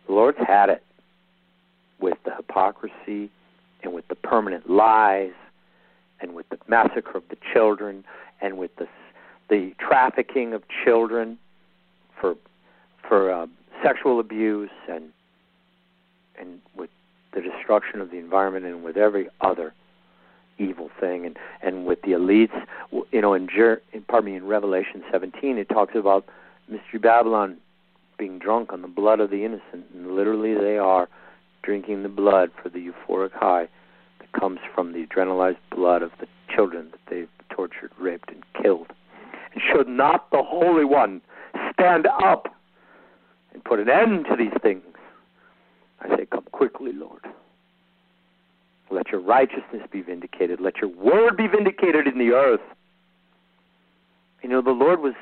[0.08, 0.84] The Lord's had it
[2.00, 3.30] with the hypocrisy
[3.84, 5.34] and with the permanent lies
[6.22, 8.04] and with the massacre of the children
[8.42, 8.88] and with the
[9.50, 11.38] the trafficking of children
[12.20, 12.36] for
[13.08, 13.48] for uh,
[13.84, 15.10] sexual abuse and
[16.40, 16.90] and with
[17.34, 19.74] the destruction of the environment and with every other
[20.58, 22.66] evil thing and and with the elites
[23.12, 23.50] you know in,
[23.94, 26.26] in pardon me in Revelation 17 it talks about
[26.68, 27.58] mystery Babylon
[28.20, 31.10] being drunk on the blood of the innocent and literally they are
[31.64, 33.68] drinking the blood for the euphoric high
[34.20, 38.88] that comes from the adrenalized blood of the children that they've tortured raped and killed
[39.54, 41.22] and should not the holy one
[41.74, 42.54] stand up
[43.54, 44.84] and put an end to these things
[46.02, 47.26] I say come quickly Lord
[48.92, 50.60] let your righteousness be vindicated.
[50.60, 52.62] Let your word be vindicated in the earth.
[54.42, 55.14] You know, the Lord was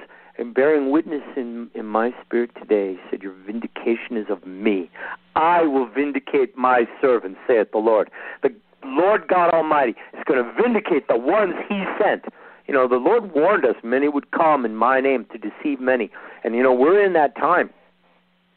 [0.53, 2.97] bearing witness in, in my spirit today.
[3.09, 4.89] Said, Your vindication is of me.
[5.35, 8.09] I will vindicate my servant, saith the Lord.
[8.43, 12.25] The Lord God Almighty is going to vindicate the ones He sent.
[12.67, 16.11] You know, the Lord warned us many would come in my name to deceive many.
[16.43, 17.69] And, you know, we're in that time.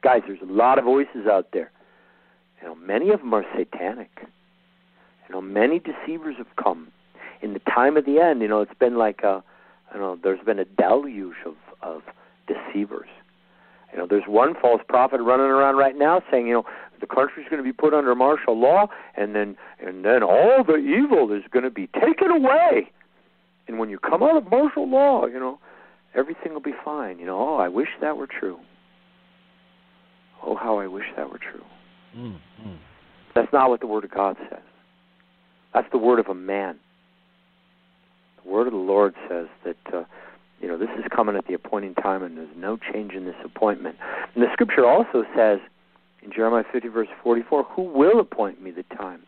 [0.03, 1.71] Guys, there's a lot of voices out there.
[2.61, 4.11] You know, many of them are satanic.
[5.29, 6.89] You know, many deceivers have come.
[7.41, 9.43] In the time of the end, you know, it's been like a,
[9.95, 12.03] you know, there's been a deluge of of
[12.47, 13.09] deceivers.
[13.93, 16.65] You know, there's one false prophet running around right now saying, you know,
[17.01, 20.77] the country's going to be put under martial law, and then and then all the
[20.77, 22.91] evil is going to be taken away.
[23.67, 25.59] And when you come out of martial law, you know,
[26.15, 27.19] everything will be fine.
[27.19, 28.59] You know, oh, I wish that were true.
[30.43, 31.65] Oh, how I wish that were true.
[32.17, 32.75] Mm-hmm.
[33.35, 34.63] That's not what the Word of God says.
[35.73, 36.79] That's the word of a man.
[38.43, 40.05] The word of the Lord says that uh,
[40.61, 43.37] you know this is coming at the appointing time, and there's no change in this
[43.45, 43.97] appointment.
[44.35, 45.59] And the Scripture also says
[46.23, 49.23] in Jeremiah 50 verse 44, "Who will appoint me the time?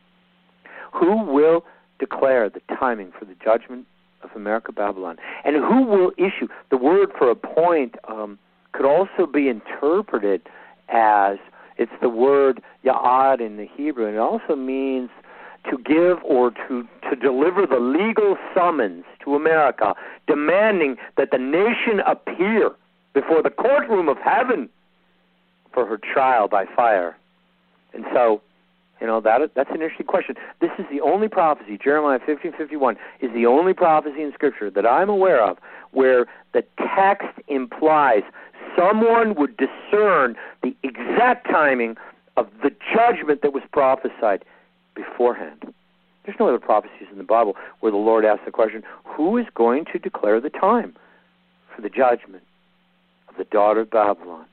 [0.92, 1.64] Who will
[1.98, 3.86] declare the timing for the judgment
[4.22, 8.38] of America, Babylon, and who will issue the word for appoint?" Um,
[8.72, 10.42] could also be interpreted
[10.88, 11.38] as
[11.76, 15.10] it's the word ya'ad in the Hebrew, and it also means
[15.70, 19.94] to give or to, to deliver the legal summons to America
[20.26, 22.72] demanding that the nation appear
[23.14, 24.68] before the courtroom of heaven
[25.72, 27.16] for her trial by fire.
[27.94, 28.40] And so,
[29.00, 30.36] you know, that that's an interesting question.
[30.60, 35.08] This is the only prophecy, Jeremiah 15:51 is the only prophecy in scripture that I'm
[35.08, 35.58] aware of
[35.90, 36.64] where the
[36.96, 38.22] text implies
[38.76, 41.96] someone would discern the exact timing
[42.36, 44.44] of the judgment that was prophesied
[44.94, 45.74] beforehand.
[46.24, 49.46] There's no other prophecies in the Bible where the Lord asks the question, who is
[49.54, 50.94] going to declare the time
[51.74, 52.44] for the judgment
[53.28, 54.46] of the daughter of Babylon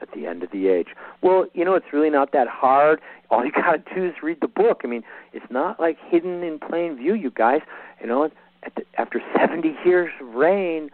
[0.00, 0.88] at the end of the age?
[1.22, 3.00] Well, you know, it's really not that hard.
[3.30, 4.82] All you got to do is read the book.
[4.84, 5.02] I mean,
[5.32, 7.62] it's not like hidden in plain view, you guys.
[8.00, 8.30] You know,
[8.76, 10.90] the, after 70 years of reign,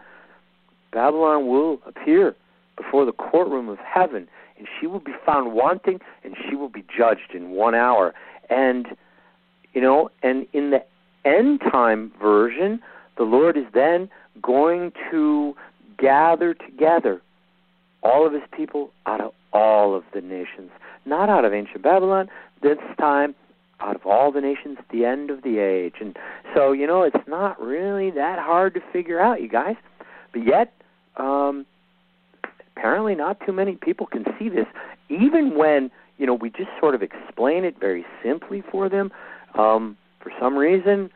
[0.91, 2.35] Babylon will appear
[2.77, 6.83] before the courtroom of heaven, and she will be found wanting, and she will be
[6.97, 8.13] judged in one hour
[8.49, 8.95] and
[9.75, 10.83] you know, and in the
[11.25, 12.79] end time version,
[13.17, 14.09] the Lord is then
[14.41, 15.55] going to
[15.99, 17.21] gather together
[18.01, 20.71] all of his people out of all of the nations,
[21.05, 22.29] not out of ancient Babylon,
[22.61, 23.35] this time
[23.81, 25.95] out of all the nations at the end of the age.
[25.99, 26.17] And
[26.53, 29.75] so, you know, it's not really that hard to figure out, you guys.
[30.31, 30.73] But yet,
[31.17, 31.65] um,
[32.75, 34.67] apparently not too many people can see this,
[35.09, 39.11] even when you know, we just sort of explain it very simply for them.
[39.57, 41.09] Um, for some reason,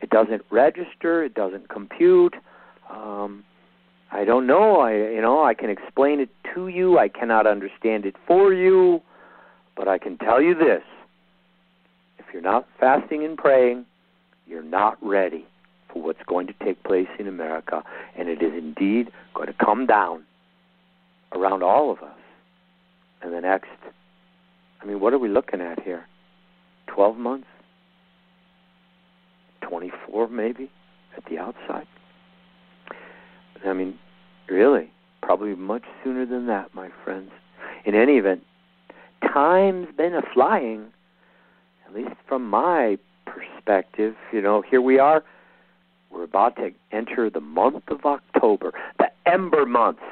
[0.00, 2.34] it doesn't register, it doesn't compute.
[2.90, 3.44] Um,
[4.10, 4.80] I don't know.
[4.80, 6.98] I you know I can explain it to you.
[6.98, 9.00] I cannot understand it for you,
[9.76, 10.82] but I can tell you this:
[12.18, 13.86] if you're not fasting and praying,
[14.46, 15.46] you're not ready
[15.92, 17.82] for what's going to take place in America,
[18.16, 20.24] and it is indeed going to come down
[21.32, 22.18] around all of us
[23.24, 23.70] in the next
[24.82, 26.06] I mean, what are we looking at here?
[26.88, 27.46] 12 months?
[29.72, 30.70] 24 maybe
[31.16, 31.86] at the outside?
[33.64, 33.98] I mean,
[34.46, 34.90] really,
[35.22, 37.30] probably much sooner than that, my friends.
[37.86, 38.44] In any event,
[39.22, 40.88] time's been a flying,
[41.86, 44.14] at least from my perspective.
[44.30, 45.24] You know, here we are.
[46.10, 50.02] We're about to enter the month of October, the ember months.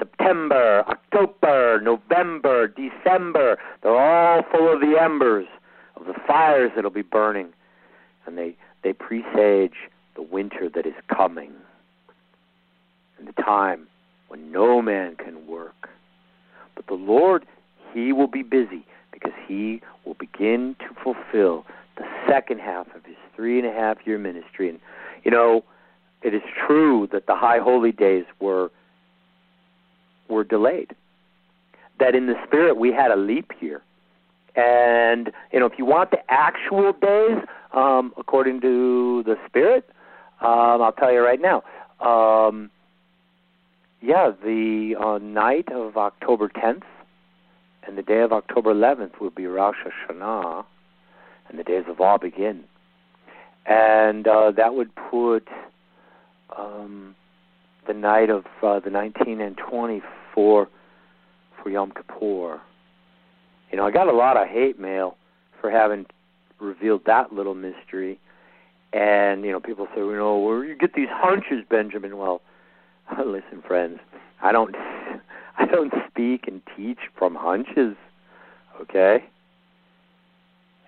[0.00, 3.56] September, October, November, December.
[3.82, 5.46] They're all full of the embers
[5.94, 7.52] of the fires that'll be burning.
[8.26, 9.74] And they, they presage
[10.14, 11.52] the winter that is coming
[13.18, 13.86] and the time
[14.28, 15.88] when no man can work.
[16.74, 17.44] But the Lord,
[17.92, 21.64] He will be busy because He will begin to fulfill
[21.96, 24.68] the second half of His three and a half year ministry.
[24.68, 24.78] And,
[25.24, 25.64] you know,
[26.22, 28.70] it is true that the high holy days were
[30.28, 30.94] were delayed.
[32.00, 33.82] That in the spirit we had a leap year.
[34.58, 37.38] And you know, if you want the actual days,
[37.72, 39.88] um, according to the spirit,
[40.40, 41.62] um, I'll tell you right now.
[42.00, 42.68] Um,
[44.02, 46.82] yeah, the uh, night of October 10th
[47.86, 50.64] and the day of October 11th will be Rosh Hashanah,
[51.48, 52.64] and the days of awe begin.
[53.64, 55.46] And uh, that would put
[56.56, 57.14] um,
[57.86, 60.02] the night of uh, the 19 and 20
[60.34, 60.68] for
[61.62, 62.60] for Yom Kippur.
[63.70, 65.16] You know, I got a lot of hate mail
[65.60, 66.06] for having
[66.58, 68.18] revealed that little mystery.
[68.92, 72.16] And you know, people say, you know, where you get these hunches, Benjamin?
[72.16, 72.40] Well,
[73.24, 74.00] listen, friends,
[74.42, 74.74] I don't,
[75.58, 77.96] I don't speak and teach from hunches.
[78.80, 79.24] Okay.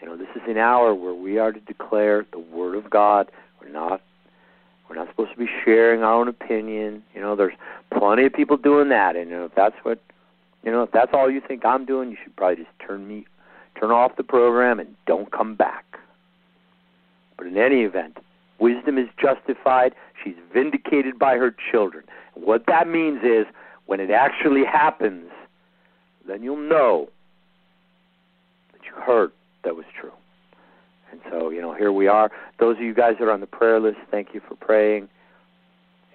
[0.00, 3.30] You know, this is an hour where we are to declare the word of God.
[3.60, 4.00] We're not,
[4.88, 7.02] we're not supposed to be sharing our own opinion.
[7.14, 7.52] You know, there's
[7.96, 10.00] plenty of people doing that, and you know, if that's what,
[10.62, 13.26] you know, if that's all you think I'm doing, you should probably just turn me,
[13.78, 15.84] turn off the program and don't come back.
[17.36, 18.18] But in any event,
[18.58, 19.94] wisdom is justified.
[20.22, 22.04] She's vindicated by her children.
[22.34, 23.46] What that means is
[23.86, 25.30] when it actually happens,
[26.28, 27.08] then you'll know
[28.72, 29.32] that you heard
[29.64, 30.12] that was true.
[31.10, 32.30] And so, you know, here we are.
[32.58, 35.08] Those of you guys that are on the prayer list, thank you for praying.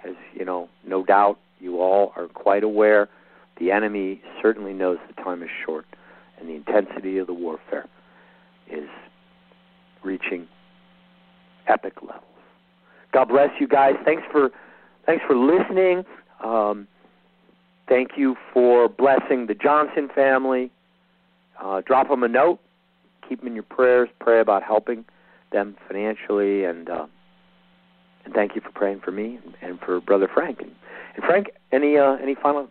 [0.06, 3.10] As you know, no doubt you all are quite aware
[3.60, 5.86] the enemy certainly knows the time is short
[6.40, 7.88] and the intensity of the warfare
[8.70, 8.90] is
[10.04, 10.48] reaching
[11.68, 12.24] epic levels.
[13.12, 13.96] God bless you guys.
[14.04, 14.52] Thanks for
[15.06, 16.04] thanks for listening.
[16.44, 16.88] Um,
[17.88, 20.72] thank you for blessing the Johnson family.
[21.62, 22.60] Uh, drop them a note.
[23.28, 24.10] Keep them in your prayers.
[24.20, 25.06] Pray about helping
[25.52, 27.06] them financially, and uh,
[28.26, 30.60] and thank you for praying for me and for Brother Frank.
[30.62, 30.72] And,
[31.16, 32.68] and Frank, any uh, any final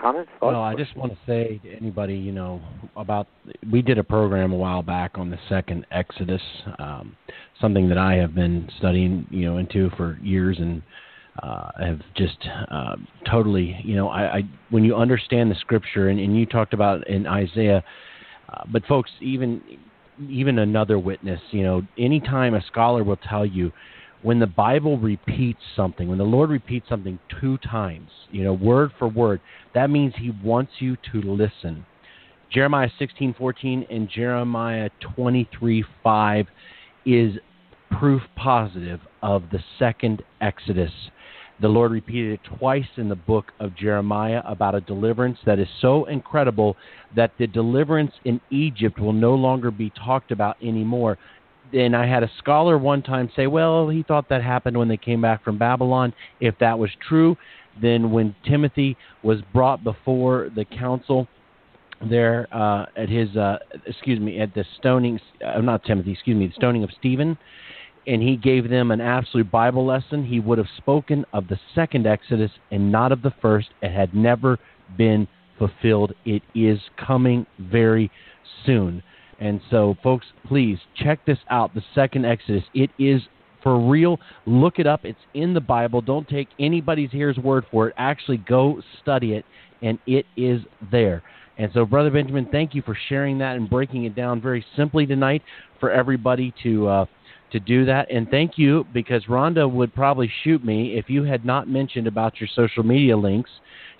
[0.00, 0.30] comments?
[0.40, 2.60] Well, I just want to say to anybody, you know,
[2.96, 3.28] about
[3.70, 6.42] we did a program a while back on the second Exodus,
[6.78, 7.16] um,
[7.60, 10.82] something that I have been studying, you know, into for years and
[11.42, 12.38] uh, have just
[12.70, 12.96] uh,
[13.30, 17.06] totally, you know, I, I when you understand the scripture and, and you talked about
[17.08, 17.84] in Isaiah,
[18.52, 19.62] uh, but folks, even
[20.28, 23.72] even another witness, you know, anytime a scholar will tell you
[24.22, 28.90] when the Bible repeats something, when the Lord repeats something two times, you know, word
[28.98, 29.40] for word,
[29.74, 31.86] that means He wants you to listen.
[32.52, 36.46] Jeremiah 16:14 and Jeremiah 23:5
[37.06, 37.38] is
[37.90, 40.92] proof positive of the second Exodus.
[41.60, 45.68] The Lord repeated it twice in the book of Jeremiah about a deliverance that is
[45.80, 46.76] so incredible
[47.14, 51.18] that the deliverance in Egypt will no longer be talked about anymore
[51.72, 54.96] and I had a scholar one time say, well, he thought that happened when they
[54.96, 56.12] came back from Babylon.
[56.40, 57.36] If that was true,
[57.80, 61.28] then when Timothy was brought before the council
[62.08, 66.46] there uh, at his, uh, excuse me, at the stoning, uh, not Timothy, excuse me,
[66.46, 67.36] the stoning of Stephen,
[68.06, 72.06] and he gave them an absolute Bible lesson, he would have spoken of the second
[72.06, 73.68] Exodus and not of the first.
[73.82, 74.58] It had never
[74.96, 76.14] been fulfilled.
[76.24, 78.10] It is coming very
[78.64, 79.02] soon.
[79.40, 82.62] And so, folks, please check this out the second Exodus.
[82.74, 83.22] It is
[83.62, 84.18] for real.
[84.46, 85.04] Look it up.
[85.04, 86.02] It's in the Bible.
[86.02, 87.94] Don't take anybody's here's word for it.
[87.96, 89.44] Actually, go study it,
[89.82, 90.60] and it is
[90.90, 91.22] there.
[91.58, 95.06] And so, Brother Benjamin, thank you for sharing that and breaking it down very simply
[95.06, 95.42] tonight
[95.78, 97.06] for everybody to uh,
[97.52, 98.10] to do that.
[98.10, 102.40] And thank you because Rhonda would probably shoot me if you had not mentioned about
[102.40, 103.50] your social media links.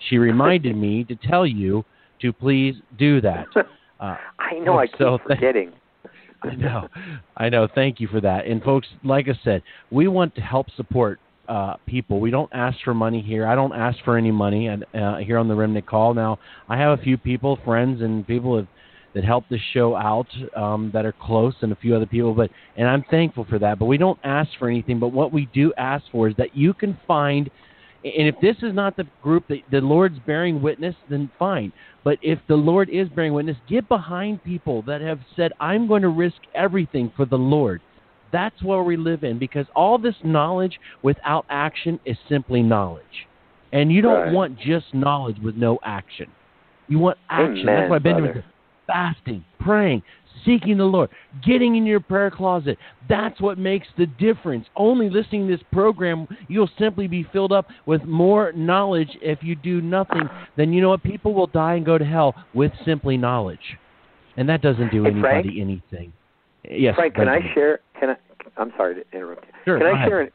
[0.09, 1.83] She reminded me to tell you
[2.21, 3.45] to please do that.
[4.01, 4.79] Uh, I know.
[4.79, 5.71] I keep so forgetting.
[6.43, 6.87] I know.
[7.37, 7.67] I know.
[7.73, 8.47] Thank you for that.
[8.47, 12.19] And folks, like I said, we want to help support uh, people.
[12.19, 13.45] We don't ask for money here.
[13.45, 16.13] I don't ask for any money and, uh, here on the Remnant Call.
[16.13, 18.67] Now, I have a few people, friends, and people have,
[19.13, 22.33] that help this show out um, that are close, and a few other people.
[22.33, 23.77] But and I'm thankful for that.
[23.77, 24.99] But we don't ask for anything.
[24.99, 27.51] But what we do ask for is that you can find
[28.03, 31.71] and if this is not the group that the Lord's bearing witness, then fine.
[32.03, 36.01] But if the Lord is bearing witness, get behind people that have said, I'm going
[36.01, 37.79] to risk everything for the Lord.
[38.31, 43.27] That's where we live in because all this knowledge without action is simply knowledge.
[43.71, 44.33] And you don't Right.
[44.33, 46.29] want just knowledge with no action.
[46.87, 47.69] You want action.
[47.69, 48.43] Amen, That's why Benjamin said,
[48.87, 50.01] fasting, praying,
[50.45, 51.09] seeking the Lord,
[51.45, 52.77] getting in your prayer closet.
[53.09, 54.65] That's what makes the difference.
[54.75, 59.55] Only listening to this program, you'll simply be filled up with more knowledge if you
[59.55, 60.29] do nothing.
[60.57, 61.03] Then you know what?
[61.03, 63.77] People will die and go to hell with simply knowledge.
[64.37, 65.45] And that doesn't do Hey, Frank?
[65.45, 66.13] anybody anything.
[66.69, 67.79] Yes, Frank, can I share?
[67.99, 68.15] Can I?
[68.57, 69.51] I'm sorry to interrupt you.
[69.65, 70.07] Sure, can I ahead.
[70.07, 70.21] share?
[70.21, 70.31] An,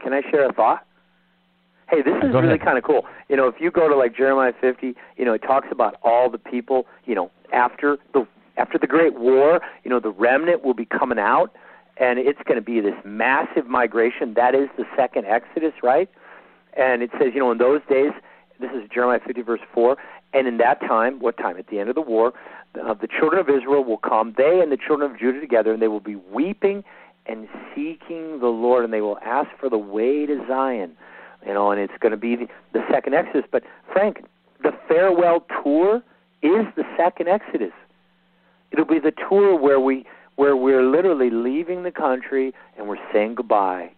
[0.00, 0.84] can I share a thought?
[1.90, 3.02] Hey, this is Go really kind of cool.
[3.28, 6.30] You know, if you go to like Jeremiah 50, you know, it talks about all
[6.30, 6.86] the people.
[7.06, 8.26] You know, after the
[8.58, 11.54] after the Great War, you know, the remnant will be coming out,
[11.96, 14.34] and it's going to be this massive migration.
[14.34, 16.10] That is the second Exodus, right?
[16.76, 18.12] And it says, you know, in those days,
[18.60, 19.96] this is Jeremiah 50 verse 4,
[20.34, 21.56] and in that time, what time?
[21.56, 22.34] At the end of the war,
[22.80, 25.80] uh, the children of Israel will come, they and the children of Judah together, and
[25.80, 26.84] they will be weeping
[27.26, 30.96] and seeking the Lord, and they will ask for the way to Zion.
[31.46, 33.44] You know, and it's going to be the, the second Exodus.
[33.50, 34.24] But Frank,
[34.62, 36.02] the farewell tour
[36.42, 37.72] is the second Exodus.
[38.70, 40.04] It'll be the tour where we
[40.36, 43.90] where we're literally leaving the country and we're saying goodbye.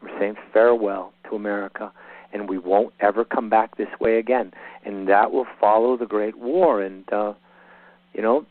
[0.00, 1.92] We're saying farewell to America,
[2.32, 4.52] and we won't ever come back this way again.
[4.84, 6.80] And that will follow the Great War.
[6.80, 7.32] And uh,
[8.12, 8.46] you know,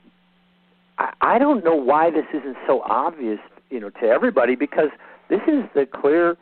[0.97, 3.39] I, I don't know why this isn't so obvious,
[3.69, 4.89] you know, to everybody because
[5.29, 6.37] this is the clear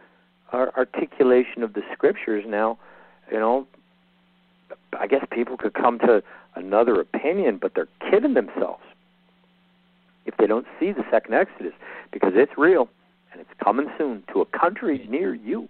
[0.53, 2.43] articulation of the scriptures.
[2.47, 2.78] Now,
[3.32, 3.68] you know,
[4.99, 6.24] I guess people could come to
[6.55, 8.84] another opinion, but they're kidding themselves
[10.26, 11.74] if they don't see the second Exodus
[12.11, 12.89] because it's real
[13.32, 15.67] and it's coming soon to a country near you.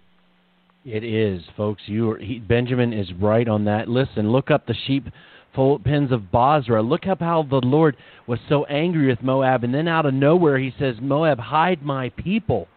[0.84, 1.82] It is, folks.
[1.86, 3.88] You are, he, Benjamin is right on that.
[3.88, 5.06] Listen, look up the sheep
[5.54, 6.82] pens of Bozrah.
[6.82, 7.96] Look up how the Lord
[8.26, 12.08] was so angry with Moab, and then out of nowhere he says, "Moab, hide my
[12.10, 12.68] people."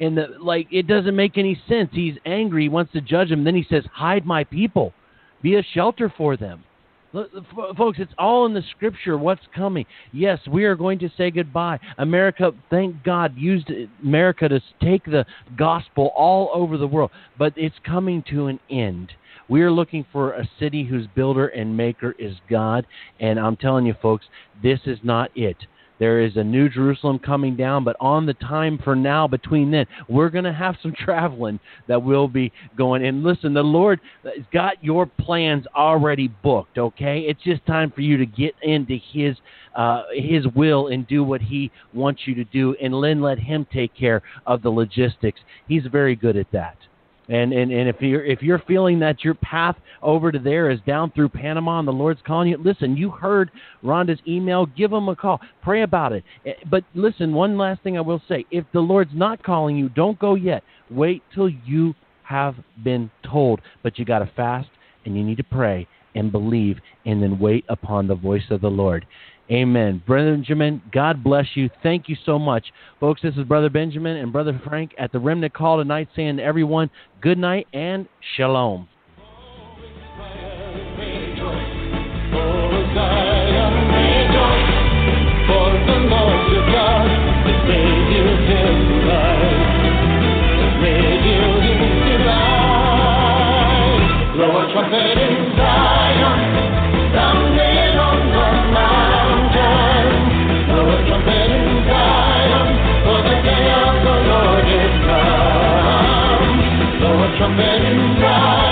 [0.00, 1.90] And the like, it doesn't make any sense.
[1.92, 2.64] He's angry.
[2.64, 3.42] He wants to judge them.
[3.44, 4.92] Then he says, "Hide my people,
[5.42, 6.62] be a shelter for them."
[7.12, 9.16] Folks, it's all in the scripture.
[9.16, 9.86] What's coming?
[10.12, 11.78] Yes, we are going to say goodbye.
[11.96, 13.70] America, thank God, used
[14.02, 15.24] America to take the
[15.56, 19.12] gospel all over the world, but it's coming to an end.
[19.48, 22.86] We are looking for a city whose builder and maker is God,
[23.20, 24.26] and I'm telling you, folks,
[24.62, 25.56] this is not it.
[25.98, 29.86] There is a new Jerusalem coming down, but on the time for now, between then,
[30.08, 33.04] we're going to have some traveling that will be going.
[33.04, 36.78] And listen, the Lord has got your plans already booked.
[36.78, 39.36] Okay, it's just time for you to get into His
[39.76, 43.66] uh, His will and do what He wants you to do, and then let Him
[43.72, 45.40] take care of the logistics.
[45.66, 46.76] He's very good at that.
[47.28, 50.80] And, and and if you're if you're feeling that your path over to there is
[50.86, 52.96] down through Panama and the Lord's calling you, listen.
[52.96, 53.50] You heard
[53.84, 54.64] Rhonda's email.
[54.64, 55.38] Give him a call.
[55.62, 56.24] Pray about it.
[56.46, 59.90] Eh, But listen, one last thing I will say: if the Lord's not calling you,
[59.90, 60.62] don't go yet.
[60.90, 63.60] Wait till you have been told.
[63.82, 64.68] But you got to fast
[65.04, 68.70] and you need to pray and believe, and then wait upon the voice of the
[68.70, 69.06] Lord.
[69.50, 70.02] Amen.
[70.06, 71.70] Brother Benjamin, God bless you.
[71.82, 72.66] Thank you so much.
[73.00, 76.42] Folks, this is Brother Benjamin and Brother Frank at the Remnant Call tonight saying to
[76.42, 76.90] everyone,
[77.22, 78.88] good night and shalom.
[107.38, 108.67] Come and ride.